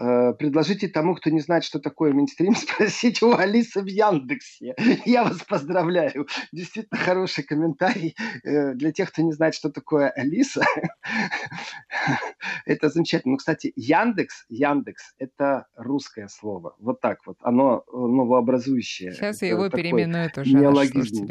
Э, 0.00 0.32
предложите 0.32 0.86
тому, 0.88 1.14
кто 1.16 1.30
не 1.30 1.40
знает, 1.40 1.64
что 1.64 1.80
такое 1.80 2.12
мейнстрим, 2.12 2.54
спросить 2.56 3.22
у 3.22 3.34
Алисы 3.34 3.82
в 3.82 3.86
Яндексе. 3.86 4.74
Я 5.04 5.24
вас 5.24 5.38
поздравляю. 5.42 6.28
Действительно 6.52 7.00
хороший 7.00 7.44
комментарий 7.44 8.16
э, 8.44 8.74
для 8.74 8.92
тех, 8.92 9.10
кто 9.10 9.22
не 9.22 9.32
знает, 9.32 9.54
что 9.54 9.70
такое 9.70 10.10
Алиса. 10.10 10.62
Это 12.66 12.88
замечательно. 12.88 13.32
Ну, 13.32 13.36
кстати, 13.38 13.72
Яндекс, 13.76 14.44
Яндекс– 14.48 15.14
это 15.18 15.66
русское 15.76 16.28
слово. 16.28 16.74
Вот 16.78 17.00
так 17.00 17.18
вот. 17.26 17.36
Оно 17.42 17.84
э, 17.86 17.96
новообразующее. 17.96 19.12
Сейчас 19.12 19.42
я 19.42 19.48
его 19.48 19.68
переименую 19.68 20.30
тоже. 20.30 20.54
Неологизм. 20.54 21.28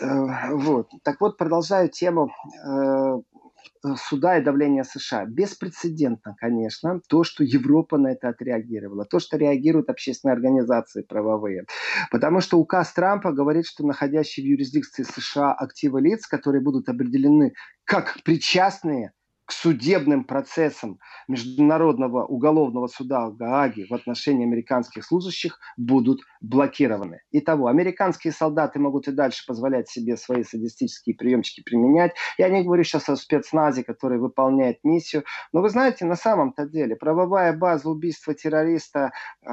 Вот. 0.00 0.90
Так 1.04 1.20
вот, 1.20 1.36
продолжаю 1.36 1.88
тему 1.88 2.30
Э, 3.84 3.94
суда 3.96 4.38
и 4.38 4.42
давления 4.42 4.84
США. 4.84 5.24
Беспрецедентно, 5.26 6.36
конечно, 6.38 7.00
то, 7.08 7.24
что 7.24 7.42
Европа 7.42 7.98
на 7.98 8.12
это 8.12 8.28
отреагировала, 8.28 9.04
то, 9.04 9.18
что 9.18 9.36
реагируют 9.36 9.90
общественные 9.90 10.34
организации 10.34 11.02
правовые. 11.02 11.64
Потому 12.10 12.40
что 12.40 12.58
указ 12.58 12.92
Трампа 12.92 13.32
говорит, 13.32 13.66
что 13.66 13.84
находящие 13.84 14.46
в 14.46 14.48
юрисдикции 14.48 15.02
США 15.02 15.52
активы 15.52 16.00
лиц, 16.00 16.26
которые 16.26 16.62
будут 16.62 16.88
определены 16.88 17.54
как 17.84 18.18
причастные 18.24 19.12
судебным 19.52 20.24
процессам 20.24 20.98
Международного 21.28 22.24
уголовного 22.24 22.86
суда 22.86 23.28
в 23.28 23.36
Гааге 23.36 23.86
в 23.88 23.94
отношении 23.94 24.46
американских 24.46 25.04
служащих 25.04 25.58
будут 25.76 26.20
блокированы. 26.40 27.20
Итого, 27.30 27.68
американские 27.68 28.32
солдаты 28.32 28.78
могут 28.78 29.08
и 29.08 29.12
дальше 29.12 29.44
позволять 29.46 29.88
себе 29.88 30.16
свои 30.16 30.42
садистические 30.42 31.16
приемчики 31.16 31.62
применять. 31.62 32.12
Я 32.38 32.48
не 32.48 32.62
говорю 32.62 32.84
сейчас 32.84 33.08
о 33.08 33.16
спецназе, 33.16 33.84
который 33.84 34.18
выполняет 34.18 34.78
миссию. 34.82 35.24
Но 35.52 35.60
вы 35.60 35.68
знаете, 35.68 36.04
на 36.04 36.16
самом-то 36.16 36.66
деле 36.66 36.96
правовая 36.96 37.52
база 37.52 37.88
убийства 37.88 38.34
террориста 38.34 39.12
э, 39.42 39.48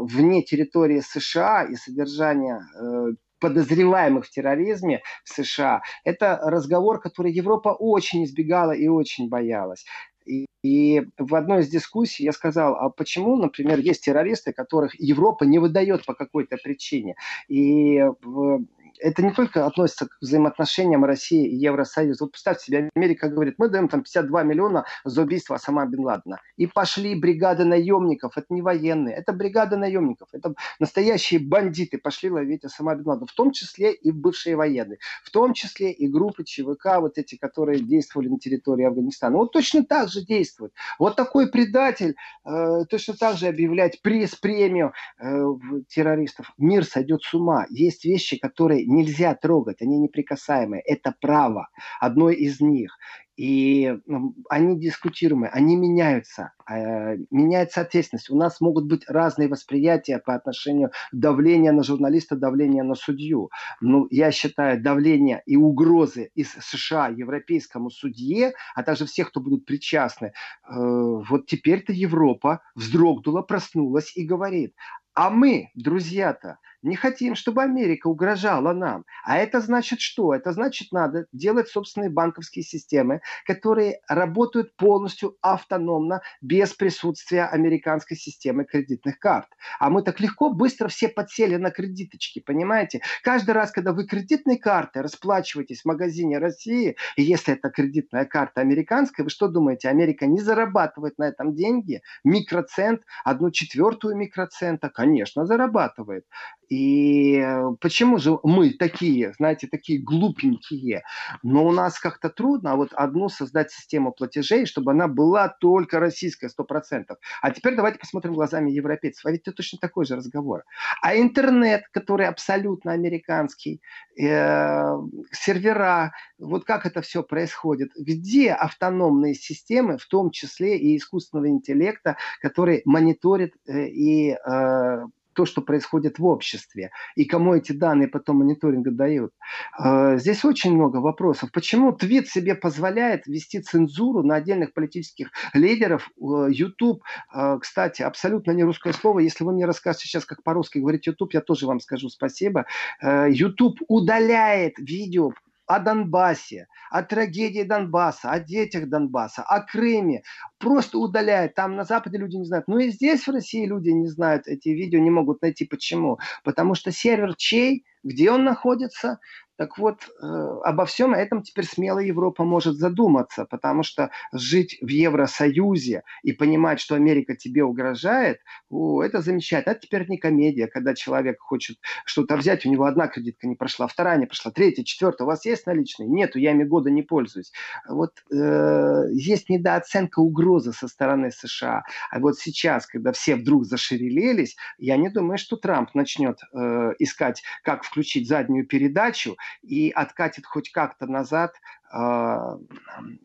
вне 0.00 0.42
территории 0.42 1.00
США 1.00 1.64
и 1.64 1.74
содержания 1.74 2.60
э, 2.60 3.14
подозреваемых 3.44 4.24
в 4.24 4.30
терроризме 4.30 5.02
в 5.22 5.28
США, 5.28 5.82
это 6.02 6.40
разговор, 6.42 6.98
который 6.98 7.30
Европа 7.30 7.76
очень 7.78 8.24
избегала 8.24 8.72
и 8.72 8.88
очень 8.88 9.28
боялась. 9.28 9.84
И, 10.24 10.46
и 10.62 11.02
в 11.18 11.34
одной 11.34 11.60
из 11.60 11.68
дискуссий 11.68 12.24
я 12.24 12.32
сказал, 12.32 12.74
а 12.74 12.88
почему, 12.88 13.36
например, 13.36 13.80
есть 13.80 14.02
террористы, 14.06 14.54
которых 14.54 14.98
Европа 14.98 15.44
не 15.44 15.58
выдает 15.58 16.06
по 16.06 16.14
какой-то 16.14 16.56
причине. 16.56 17.16
И 17.48 18.00
в, 18.22 18.64
это 19.00 19.22
не 19.22 19.32
только 19.32 19.66
относится 19.66 20.06
к 20.06 20.16
взаимоотношениям 20.20 21.04
России 21.04 21.46
и 21.46 21.56
Евросоюза. 21.56 22.24
Вот 22.24 22.32
представьте 22.32 22.66
себе, 22.66 22.90
Америка 22.94 23.28
говорит, 23.28 23.54
мы 23.58 23.68
даем 23.68 23.88
там 23.88 24.02
52 24.02 24.42
миллиона 24.42 24.84
за 25.04 25.22
убийство 25.22 25.56
Осама 25.56 25.86
Бен 25.86 26.00
Ладена. 26.00 26.40
И 26.56 26.66
пошли 26.66 27.14
бригады 27.14 27.64
наемников, 27.64 28.36
это 28.36 28.46
не 28.50 28.62
военные, 28.62 29.14
это 29.14 29.32
бригады 29.32 29.76
наемников, 29.76 30.28
это 30.32 30.54
настоящие 30.78 31.40
бандиты 31.40 31.98
пошли 31.98 32.30
ловить 32.30 32.64
Осама 32.64 32.94
Бен 32.94 33.06
Ладена, 33.06 33.26
в 33.26 33.32
том 33.32 33.52
числе 33.52 33.92
и 33.92 34.10
бывшие 34.10 34.56
военные, 34.56 34.98
в 35.22 35.30
том 35.30 35.52
числе 35.54 35.92
и 35.92 36.08
группы 36.08 36.44
ЧВК, 36.44 37.00
вот 37.00 37.18
эти, 37.18 37.36
которые 37.36 37.80
действовали 37.80 38.28
на 38.28 38.38
территории 38.38 38.84
Афганистана. 38.84 39.36
Вот 39.36 39.52
точно 39.52 39.84
так 39.84 40.08
же 40.08 40.24
действует. 40.24 40.72
Вот 40.98 41.16
такой 41.16 41.50
предатель 41.50 42.16
э, 42.44 42.84
точно 42.88 43.14
так 43.14 43.36
же 43.36 43.46
объявлять 43.46 44.00
приз, 44.02 44.34
премию 44.34 44.92
э, 45.18 45.44
террористов. 45.88 46.52
Мир 46.58 46.84
сойдет 46.84 47.22
с 47.22 47.34
ума. 47.34 47.66
Есть 47.70 48.04
вещи, 48.04 48.38
которые 48.38 48.83
нельзя 48.86 49.34
трогать, 49.34 49.82
они 49.82 49.98
неприкасаемые. 49.98 50.82
Это 50.82 51.14
право, 51.20 51.68
одно 52.00 52.30
из 52.30 52.60
них. 52.60 52.96
И 53.36 53.98
ну, 54.06 54.34
они 54.48 54.78
дискутируемые, 54.78 55.50
они 55.50 55.74
меняются, 55.74 56.52
э, 56.70 57.16
меняется 57.32 57.80
ответственность. 57.80 58.30
У 58.30 58.36
нас 58.36 58.60
могут 58.60 58.86
быть 58.86 59.08
разные 59.08 59.48
восприятия 59.48 60.18
по 60.18 60.34
отношению 60.34 60.92
давления 61.10 61.72
на 61.72 61.82
журналиста, 61.82 62.36
давления 62.36 62.84
на 62.84 62.94
судью. 62.94 63.50
Но 63.80 64.00
ну, 64.00 64.06
я 64.10 64.30
считаю, 64.30 64.80
давление 64.80 65.42
и 65.46 65.56
угрозы 65.56 66.30
из 66.36 66.52
США 66.52 67.08
европейскому 67.08 67.90
судье, 67.90 68.52
а 68.76 68.84
также 68.84 69.04
всех, 69.04 69.30
кто 69.30 69.40
будут 69.40 69.64
причастны, 69.64 70.26
э, 70.26 70.32
вот 70.72 71.46
теперь-то 71.46 71.92
Европа 71.92 72.60
вздрогнула, 72.76 73.42
проснулась 73.42 74.16
и 74.16 74.24
говорит, 74.24 74.74
а 75.14 75.30
мы, 75.30 75.70
друзья-то, 75.74 76.58
не 76.84 76.96
хотим, 76.96 77.34
чтобы 77.34 77.62
Америка 77.62 78.08
угрожала 78.08 78.72
нам. 78.72 79.04
А 79.24 79.38
это 79.38 79.60
значит 79.60 80.00
что? 80.00 80.34
Это 80.34 80.52
значит, 80.52 80.92
надо 80.92 81.26
делать 81.32 81.68
собственные 81.68 82.10
банковские 82.10 82.62
системы, 82.62 83.20
которые 83.46 84.00
работают 84.06 84.76
полностью 84.76 85.36
автономно, 85.40 86.20
без 86.42 86.74
присутствия 86.74 87.44
американской 87.44 88.16
системы 88.16 88.64
кредитных 88.64 89.18
карт. 89.18 89.48
А 89.80 89.88
мы 89.88 90.02
так 90.02 90.20
легко, 90.20 90.50
быстро 90.50 90.88
все 90.88 91.08
подсели 91.08 91.56
на 91.56 91.70
кредиточки, 91.70 92.40
понимаете? 92.40 93.00
Каждый 93.22 93.52
раз, 93.52 93.70
когда 93.70 93.92
вы 93.92 94.06
кредитной 94.06 94.58
картой 94.58 95.02
расплачиваетесь 95.02 95.82
в 95.82 95.86
магазине 95.86 96.38
России, 96.38 96.96
и 97.16 97.22
если 97.22 97.54
это 97.54 97.70
кредитная 97.70 98.26
карта 98.26 98.60
американская, 98.60 99.24
вы 99.24 99.30
что 99.30 99.48
думаете, 99.48 99.88
Америка 99.88 100.26
не 100.26 100.40
зарабатывает 100.40 101.16
на 101.16 101.24
этом 101.24 101.54
деньги? 101.54 102.02
Микроцент, 102.24 103.02
одну 103.24 103.50
четвертую 103.50 104.16
микроцента, 104.16 104.90
конечно, 104.90 105.46
зарабатывает. 105.46 106.26
И 106.74 107.36
э, 107.36 107.76
почему 107.80 108.18
же 108.18 108.38
мы 108.42 108.70
такие, 108.70 109.32
знаете, 109.34 109.68
такие 109.68 110.00
глупенькие? 110.02 111.04
Но 111.44 111.64
у 111.64 111.70
нас 111.70 112.00
как-то 112.00 112.30
трудно 112.30 112.72
а 112.72 112.76
вот 112.76 112.92
одну 112.94 113.28
создать 113.28 113.70
систему 113.70 114.12
платежей, 114.12 114.66
чтобы 114.66 114.90
она 114.90 115.06
была 115.06 115.48
только 115.48 116.00
российская, 116.00 116.48
сто 116.48 116.64
процентов. 116.64 117.18
А 117.42 117.52
теперь 117.52 117.76
давайте 117.76 118.00
посмотрим 118.00 118.34
глазами 118.34 118.72
европейцев. 118.72 119.24
А 119.24 119.30
ведь 119.30 119.42
это 119.42 119.52
точно 119.52 119.78
такой 119.80 120.04
же 120.04 120.16
разговор. 120.16 120.64
А 121.00 121.16
интернет, 121.16 121.84
который 121.92 122.26
абсолютно 122.26 122.90
американский, 122.90 123.80
э, 124.18 124.96
сервера, 125.30 126.12
вот 126.38 126.64
как 126.64 126.86
это 126.86 127.02
все 127.02 127.22
происходит? 127.22 127.90
Где 127.96 128.52
автономные 128.52 129.34
системы, 129.34 129.96
в 129.98 130.06
том 130.06 130.30
числе 130.32 130.76
и 130.76 130.96
искусственного 130.96 131.50
интеллекта, 131.50 132.16
который 132.40 132.82
мониторит 132.84 133.54
э, 133.66 133.86
и 133.86 134.32
э, 134.32 135.04
то, 135.34 135.44
что 135.44 135.62
происходит 135.62 136.18
в 136.18 136.24
обществе, 136.26 136.90
и 137.16 137.24
кому 137.24 137.54
эти 137.54 137.72
данные 137.72 138.08
потом 138.08 138.38
мониторинга 138.38 138.90
дают. 138.90 139.32
А, 139.76 140.16
здесь 140.16 140.44
очень 140.44 140.74
много 140.74 140.98
вопросов. 140.98 141.50
Почему 141.52 141.92
Твит 141.92 142.28
себе 142.28 142.54
позволяет 142.54 143.26
вести 143.26 143.60
цензуру 143.60 144.22
на 144.22 144.36
отдельных 144.36 144.72
политических 144.72 145.30
лидеров? 145.52 146.10
YouTube, 146.18 147.02
а, 147.30 147.58
кстати, 147.58 148.02
абсолютно 148.02 148.52
не 148.52 148.64
русское 148.64 148.92
слово. 148.92 149.20
Если 149.20 149.44
вы 149.44 149.52
мне 149.52 149.66
расскажете 149.66 150.06
сейчас, 150.06 150.24
как 150.24 150.42
по-русски 150.42 150.78
говорить 150.78 151.06
YouTube, 151.06 151.34
я 151.34 151.40
тоже 151.40 151.66
вам 151.66 151.80
скажу 151.80 152.08
спасибо. 152.08 152.66
А, 153.00 153.26
YouTube 153.28 153.78
удаляет 153.88 154.78
видео 154.78 155.32
о 155.66 155.78
Донбассе, 155.78 156.66
о 156.90 157.02
трагедии 157.02 157.62
Донбасса, 157.62 158.30
о 158.30 158.40
детях 158.40 158.88
Донбасса, 158.88 159.42
о 159.42 159.60
Крыме. 159.60 160.22
Просто 160.58 160.98
удаляет. 160.98 161.54
Там 161.54 161.76
на 161.76 161.84
Западе 161.84 162.18
люди 162.18 162.36
не 162.36 162.44
знают. 162.44 162.68
Ну 162.68 162.78
и 162.78 162.90
здесь 162.90 163.26
в 163.26 163.30
России 163.30 163.66
люди 163.66 163.90
не 163.90 164.06
знают 164.06 164.46
эти 164.46 164.68
видео, 164.68 165.00
не 165.00 165.10
могут 165.10 165.42
найти. 165.42 165.64
Почему? 165.64 166.18
Потому 166.42 166.74
что 166.74 166.92
сервер 166.92 167.34
чей? 167.36 167.84
Где 168.02 168.30
он 168.30 168.44
находится? 168.44 169.18
Так 169.56 169.78
вот, 169.78 170.00
э, 170.20 170.26
обо 170.64 170.84
всем 170.84 171.14
этом 171.14 171.42
теперь 171.42 171.64
смело 171.64 172.00
Европа 172.00 172.44
может 172.44 172.76
задуматься, 172.76 173.44
потому 173.44 173.84
что 173.84 174.10
жить 174.32 174.78
в 174.80 174.88
Евросоюзе 174.88 176.02
и 176.22 176.32
понимать, 176.32 176.80
что 176.80 176.96
Америка 176.96 177.36
тебе 177.36 177.62
угрожает, 177.62 178.40
о, 178.68 179.02
это 179.02 179.20
замечательно. 179.20 179.72
Это 179.72 179.86
теперь 179.86 180.08
не 180.08 180.18
комедия, 180.18 180.66
когда 180.66 180.94
человек 180.94 181.40
хочет 181.40 181.78
что-то 182.04 182.36
взять, 182.36 182.66
у 182.66 182.70
него 182.70 182.84
одна 182.84 183.06
кредитка 183.06 183.46
не 183.46 183.54
прошла, 183.54 183.86
вторая 183.86 184.18
не 184.18 184.26
прошла, 184.26 184.50
третья, 184.50 184.82
четвертая. 184.82 185.24
У 185.24 185.28
вас 185.28 185.44
есть 185.44 185.66
наличные? 185.66 186.08
Нету, 186.08 186.38
я 186.40 186.50
ими 186.50 186.64
года 186.64 186.90
не 186.90 187.02
пользуюсь. 187.02 187.52
Вот 187.88 188.12
э, 188.32 189.04
есть 189.12 189.48
недооценка 189.48 190.18
угрозы 190.18 190.72
со 190.72 190.88
стороны 190.88 191.30
США. 191.30 191.84
А 192.10 192.18
вот 192.18 192.38
сейчас, 192.38 192.86
когда 192.86 193.12
все 193.12 193.36
вдруг 193.36 193.66
зашевелились, 193.66 194.56
я 194.78 194.96
не 194.96 195.10
думаю, 195.10 195.38
что 195.38 195.56
Трамп 195.56 195.94
начнет 195.94 196.40
э, 196.52 196.92
искать, 196.98 197.42
как 197.62 197.84
включить 197.84 198.28
заднюю 198.28 198.66
передачу 198.66 199.36
и 199.62 199.90
откатит 199.90 200.46
хоть 200.46 200.70
как-то 200.70 201.06
назад 201.06 201.54
э, 201.92 202.36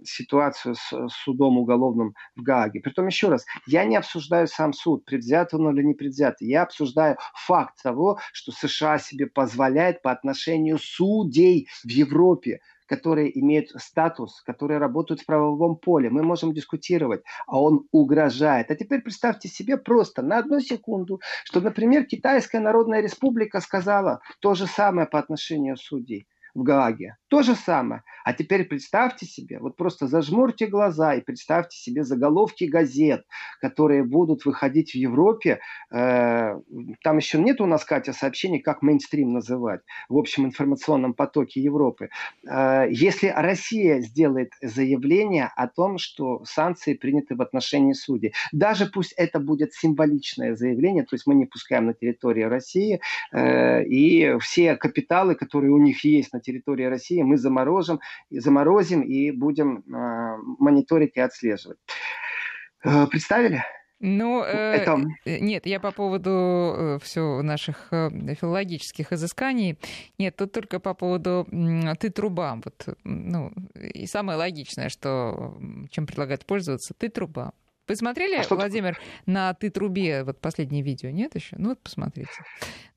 ситуацию 0.04 0.76
с, 0.76 1.08
судом 1.10 1.58
уголовным 1.58 2.16
в 2.36 2.42
Гааге. 2.42 2.82
Притом, 2.82 3.08
еще 3.08 3.30
раз, 3.30 3.46
я 3.66 3.86
не 3.86 3.96
обсуждаю 3.96 4.48
сам 4.48 4.74
суд, 4.74 5.06
предвзят 5.06 5.54
он 5.54 5.70
или 5.76 5.84
не 5.84 5.94
предвзят. 5.94 6.38
Я 6.40 6.64
обсуждаю 6.64 7.18
факт 7.34 7.82
того, 7.82 8.20
что 8.34 8.52
США 8.52 9.00
себе 9.00 9.28
позволяет 9.28 10.02
по 10.02 10.12
отношению 10.12 10.78
судей 10.78 11.68
в 11.84 11.90
Европе 11.90 12.60
которые 12.90 13.40
имеют 13.40 13.70
статус, 13.78 14.42
которые 14.42 14.80
работают 14.80 15.22
в 15.22 15.26
правовом 15.26 15.76
поле. 15.78 16.10
Мы 16.10 16.24
можем 16.24 16.54
дискутировать, 16.54 17.22
а 17.46 17.62
он 17.62 17.88
угрожает. 17.92 18.72
А 18.72 18.76
теперь 18.76 19.02
представьте 19.02 19.48
себе 19.48 19.78
просто 19.78 20.22
на 20.24 20.40
одну 20.40 20.60
секунду, 20.60 21.22
что, 21.46 21.62
например, 21.62 22.06
Китайская 22.06 22.60
Народная 22.60 23.02
Республика 23.02 23.62
сказала 23.62 24.22
то 24.40 24.56
же 24.56 24.66
самое 24.66 25.08
по 25.08 25.20
отношению 25.20 25.78
судей 25.78 26.28
в 26.56 26.64
Гааге. 26.64 27.18
То 27.30 27.44
же 27.44 27.56
самое. 27.56 28.04
А 28.24 28.34
теперь 28.34 28.66
представьте 28.66 29.26
себе, 29.26 29.60
вот 29.60 29.76
просто 29.76 30.08
зажмурьте 30.08 30.68
глаза 30.68 31.14
и 31.14 31.22
представьте 31.22 31.78
себе 31.78 32.04
заголовки 32.04 32.64
газет, 32.64 33.26
которые 33.62 34.04
будут 34.04 34.46
выходить 34.46 34.92
в 34.92 34.96
Европе. 34.96 35.60
Э, 35.92 36.56
там 37.04 37.18
еще 37.18 37.40
нет 37.40 37.62
у 37.62 37.66
нас, 37.66 37.86
Катя, 37.86 38.14
сообщений, 38.14 38.60
как 38.60 38.82
мейнстрим 38.82 39.34
называть 39.34 39.82
в 40.10 40.18
общем 40.18 40.46
информационном 40.46 41.14
потоке 41.14 41.62
Европы. 41.62 42.10
Э, 42.48 42.88
если 42.90 43.28
Россия 43.28 44.02
сделает 44.02 44.52
заявление 44.62 45.52
о 45.56 45.68
том, 45.68 45.98
что 45.98 46.44
санкции 46.46 46.96
приняты 46.96 47.36
в 47.36 47.42
отношении 47.42 47.94
судей, 47.94 48.34
даже 48.52 48.88
пусть 48.88 49.14
это 49.14 49.40
будет 49.40 49.74
символичное 49.74 50.56
заявление, 50.56 51.04
то 51.04 51.16
есть 51.16 51.28
мы 51.28 51.36
не 51.36 51.46
пускаем 51.46 51.86
на 51.86 51.94
территорию 51.94 52.50
России, 52.50 53.02
э, 53.32 53.84
и 53.86 54.38
все 54.40 54.76
капиталы, 54.76 55.36
которые 55.36 55.72
у 55.72 55.78
них 55.78 56.04
есть 56.04 56.34
на 56.34 56.39
территории 56.40 56.86
России, 56.86 57.22
мы 57.22 57.38
заморожим, 57.38 58.00
заморозим 58.30 59.02
и 59.02 59.32
будем 59.32 59.80
э, 59.80 60.38
мониторить 60.60 61.16
и 61.16 61.20
отслеживать. 61.20 61.78
Э, 62.84 63.08
представили? 63.08 63.64
Ну, 64.02 64.44
э, 64.44 64.48
это... 64.48 64.98
Э, 65.26 65.40
нет, 65.40 65.66
я 65.66 65.80
по 65.80 65.92
поводу 65.92 66.30
э, 66.32 67.00
все 67.02 67.42
наших 67.42 67.88
э, 67.92 68.10
филологических 68.36 69.12
изысканий. 69.12 69.78
Нет, 70.18 70.38
тут 70.38 70.54
только 70.54 70.80
по 70.80 70.94
поводу 70.94 71.46
ты 72.00 72.10
труба. 72.10 72.58
Вот, 72.64 72.98
ну, 73.04 73.52
и 73.76 74.08
самое 74.08 74.38
логичное, 74.38 74.88
что 74.88 75.58
чем 75.92 76.08
предлагают 76.08 76.46
пользоваться, 76.46 76.94
ты 76.98 77.10
труба. 77.10 77.52
Вы 77.90 77.96
смотрели, 77.96 78.36
а 78.36 78.56
Владимир, 78.56 78.94
что... 78.94 79.04
на 79.26 79.54
«Ты 79.56 79.72
трубе» 79.72 80.24
вот 80.24 80.40
последнее 80.40 80.84
видео? 80.84 81.10
Нет 81.10 81.34
еще? 81.34 81.56
Ну 81.58 81.70
вот 81.70 81.80
посмотрите. 81.82 82.30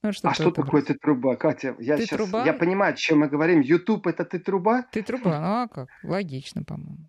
Ну, 0.02 0.12
что 0.12 0.28
а 0.28 0.34
что 0.34 0.50
такое 0.50 0.82
«Ты 0.82 0.92
труба», 0.92 1.36
Катя? 1.36 1.74
Я, 1.78 1.96
ты 1.96 2.04
сейчас, 2.04 2.18
труба? 2.18 2.44
я 2.44 2.52
понимаю, 2.52 2.92
о 2.92 2.96
чем 2.96 3.20
мы 3.20 3.28
говорим. 3.28 3.60
YouTube— 3.60 4.06
это 4.08 4.26
«Ты 4.26 4.38
труба»? 4.38 4.82
«Ты 4.92 5.02
труба», 5.02 5.40
ну 5.40 5.62
а 5.62 5.68
как? 5.68 5.88
Логично, 6.02 6.62
по-моему. 6.62 7.08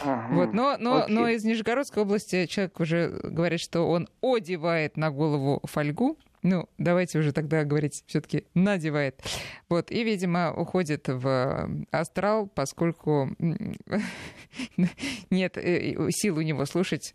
Ага, 0.00 0.34
вот, 0.34 0.52
но, 0.52 0.76
но, 0.80 1.06
но 1.06 1.28
из 1.28 1.44
Нижегородской 1.44 2.02
области 2.02 2.46
человек 2.46 2.80
уже 2.80 3.08
говорит, 3.22 3.60
что 3.60 3.88
он 3.88 4.08
одевает 4.20 4.96
на 4.96 5.12
голову 5.12 5.60
фольгу, 5.64 6.18
ну, 6.42 6.68
давайте 6.76 7.18
уже 7.18 7.32
тогда 7.32 7.64
говорить, 7.64 8.02
все-таки 8.06 8.46
надевает. 8.54 9.22
Вот, 9.68 9.90
и, 9.90 10.02
видимо, 10.02 10.52
уходит 10.52 11.08
в 11.08 11.70
астрал, 11.90 12.48
поскольку 12.48 13.30
нет 15.30 15.56
э, 15.56 15.94
сил 16.10 16.38
у 16.38 16.42
него 16.42 16.66
слушать 16.66 17.14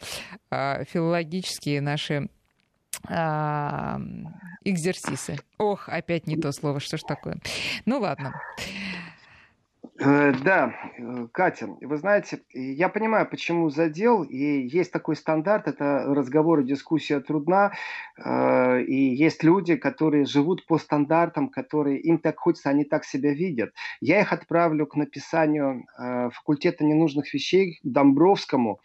а, 0.49 0.84
филологические 0.86 1.82
наши 1.82 2.30
а, 3.05 3.99
экзерсисы. 4.63 5.38
Ох, 5.57 5.89
опять 5.89 6.28
не 6.28 6.38
то 6.38 6.51
слово, 6.51 6.80
что 6.80 6.97
ж 6.97 7.01
такое. 7.01 7.38
Ну 7.86 7.99
ладно. 7.99 8.34
Э, 10.00 10.32
да, 10.43 10.76
э, 10.98 11.28
Катя, 11.32 11.70
вы 11.82 11.98
знаете, 11.98 12.41
я 12.54 12.88
понимаю, 12.88 13.28
почему 13.28 13.70
задел, 13.72 14.22
и 14.24 14.68
есть 14.68 14.91
такой 14.91 15.16
стандарт, 15.16 15.68
это 15.68 16.04
разговор 16.08 16.60
и 16.60 16.66
дискуссия 16.66 17.20
трудна, 17.20 17.72
э, 18.18 18.84
и 18.84 19.16
есть 19.16 19.43
люди, 19.43 19.76
которые 19.76 20.26
живут 20.26 20.68
по 20.68 20.78
стандартам, 20.78 21.50
которые 21.50 22.00
им 22.00 22.20
так 22.20 22.38
хочется, 22.38 22.70
они 22.70 22.84
так 22.84 23.06
себя 23.06 23.34
видят. 23.34 23.74
Я 24.00 24.22
их 24.22 24.34
отправлю 24.34 24.86
к 24.86 24.95
написанию 24.95 25.86
факультета 26.32 26.84
ненужных 26.84 27.34
вещей 27.34 27.80
Домбровскому, 27.84 28.80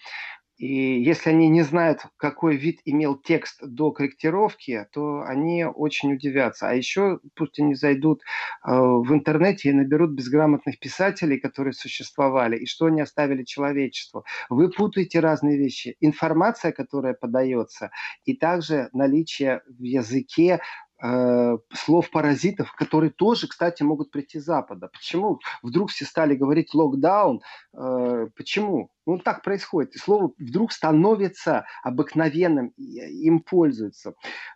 и 0.63 1.03
если 1.03 1.31
они 1.31 1.49
не 1.49 1.63
знают, 1.63 2.07
какой 2.17 2.55
вид 2.55 2.79
имел 2.85 3.17
текст 3.17 3.59
до 3.67 3.91
корректировки, 3.91 4.87
то 4.93 5.23
они 5.23 5.65
очень 5.65 6.13
удивятся. 6.13 6.69
А 6.69 6.73
еще 6.73 7.19
пусть 7.35 7.59
они 7.59 7.75
зайдут 7.75 8.21
э, 8.23 8.71
в 8.71 9.13
интернете 9.13 9.71
и 9.71 9.73
наберут 9.73 10.13
безграмотных 10.13 10.79
писателей, 10.79 11.41
которые 11.41 11.73
существовали, 11.73 12.57
и 12.57 12.67
что 12.67 12.87
они 12.87 13.01
оставили 13.01 13.43
человечеству. 13.43 14.25
Вы 14.51 14.71
путаете 14.71 15.19
разные 15.19 15.59
вещи. 15.59 15.97
Информация, 15.99 16.71
которая 16.71 17.15
подается, 17.15 17.91
и 18.25 18.37
также 18.37 18.89
наличие 18.93 19.63
в 19.67 19.83
языке 19.83 20.61
э, 21.03 21.59
слов-паразитов, 21.73 22.73
которые 22.73 23.11
тоже, 23.11 23.49
кстати, 23.49 23.83
могут 23.83 24.11
прийти 24.11 24.39
с 24.39 24.45
Запада. 24.45 24.89
Почему 24.89 25.41
вдруг 25.63 25.91
все 25.91 26.05
стали 26.05 26.35
говорить 26.35 26.75
локдаун? 26.75 27.43
Э, 27.75 28.29
почему? 28.37 28.91
Ну, 29.07 29.19
так 29.19 29.43
происходит. 29.43 29.95
И 29.97 29.99
слово 29.99 30.33
вдруг 30.39 30.73
становится 30.73 31.65
обыкновенным, 31.83 32.69
им 32.77 33.41
пользуются. 33.41 34.15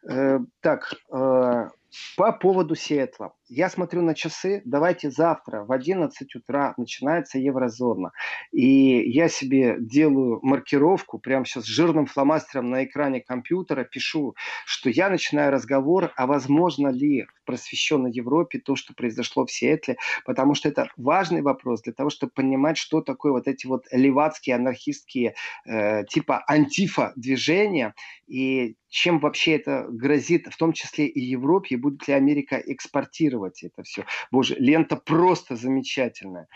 Э, 0.09 0.39
так, 0.61 0.95
э, 1.13 1.69
по 2.17 2.33
поводу 2.33 2.75
Сиэтла. 2.75 3.35
Я 3.49 3.69
смотрю 3.69 4.03
на 4.03 4.15
часы. 4.15 4.63
Давайте 4.65 5.11
завтра 5.11 5.65
в 5.65 5.71
11 5.71 6.35
утра 6.35 6.75
начинается 6.79 7.39
еврозона. 7.39 8.11
И 8.53 9.09
я 9.11 9.29
себе 9.29 9.77
делаю 9.79 10.41
маркировку, 10.43 11.19
прямо 11.19 11.45
сейчас 11.45 11.65
жирным 11.65 12.07
фломастером 12.07 12.71
на 12.71 12.85
экране 12.85 13.21
компьютера 13.21 13.85
пишу, 13.85 14.35
что 14.65 14.89
я 14.89 15.11
начинаю 15.11 15.53
разговор, 15.53 16.13
а 16.17 16.27
возможно 16.27 16.89
ли 16.89 17.25
в 17.25 17.45
просвещенной 17.45 18.11
Европе 18.11 18.59
то, 18.59 18.75
что 18.75 18.95
произошло 18.95 19.45
в 19.45 19.53
Сиэтле, 19.53 19.97
потому 20.25 20.55
что 20.55 20.69
это 20.69 20.89
важный 20.97 21.43
вопрос 21.43 21.83
для 21.83 21.93
того, 21.93 22.11
чтобы 22.11 22.33
понимать, 22.33 22.79
что 22.79 23.03
такое 23.03 23.33
вот 23.33 23.47
эти 23.47 23.67
вот 23.67 23.85
левацкие, 23.93 24.57
анархистские 24.57 25.35
э, 25.67 26.05
типа 26.07 26.43
антифа 26.49 27.13
движения 27.15 27.95
и 28.27 28.77
чем 28.89 29.19
вообще 29.19 29.57
это 29.57 29.87
грозит, 29.91 30.47
в 30.51 30.57
том 30.57 30.73
числе 30.73 31.07
и 31.07 31.21
Европе, 31.21 31.75
и 31.75 31.79
будет 31.79 32.06
ли 32.09 32.15
Америка 32.15 32.57
экспортировать 32.57 33.63
это 33.63 33.83
все. 33.83 34.05
Боже, 34.31 34.55
лента 34.59 34.97
просто 34.97 35.57
замечательная. 35.57 36.49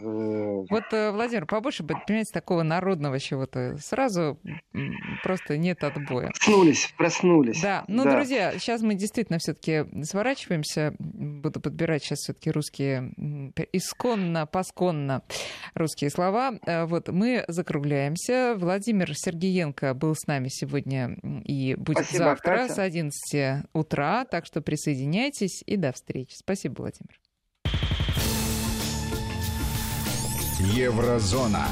Э, 0.00 0.64
вот, 0.70 0.84
э, 0.92 1.10
Владимир, 1.10 1.46
побольше, 1.46 1.84
понимаете, 1.84 2.32
такого 2.32 2.62
народного 2.62 3.18
чего-то. 3.18 3.76
Сразу 3.78 4.38
просто 5.22 5.56
нет 5.56 5.82
отбоя. 5.84 6.28
Проснулись, 6.28 6.92
проснулись. 6.96 7.60
Да, 7.60 7.84
ну, 7.88 8.04
да. 8.04 8.16
друзья, 8.16 8.52
сейчас 8.58 8.82
мы 8.82 8.94
действительно 8.94 9.38
все-таки 9.38 9.84
сворачиваемся. 10.04 10.94
Буду 10.98 11.60
подбирать 11.60 12.02
сейчас 12.04 12.18
все-таки 12.18 12.50
русские, 12.50 13.12
исконно, 13.72 14.46
посконно 14.46 15.22
русские 15.74 16.10
слова. 16.10 16.58
Э, 16.66 16.84
вот 16.84 17.08
мы 17.08 17.44
закругляемся. 17.48 18.54
Владимир 18.56 19.14
Сергеенко 19.14 19.94
был 19.94 20.14
с 20.14 20.26
нами 20.26 20.48
сегодня 20.48 21.16
и 21.44 21.74
будет 21.74 22.04
Спасибо, 22.04 22.24
завтра 22.24 22.56
Катя. 22.56 22.74
с 22.74 22.78
11 22.78 23.64
утра. 23.72 24.24
Так 24.24 24.46
что 24.46 24.60
присоединяйтесь 24.60 25.62
и 25.66 25.76
до 25.76 25.92
встречи. 25.92 26.34
Спасибо, 26.36 26.82
Владимир. 26.82 27.18
Еврозона. 30.60 31.68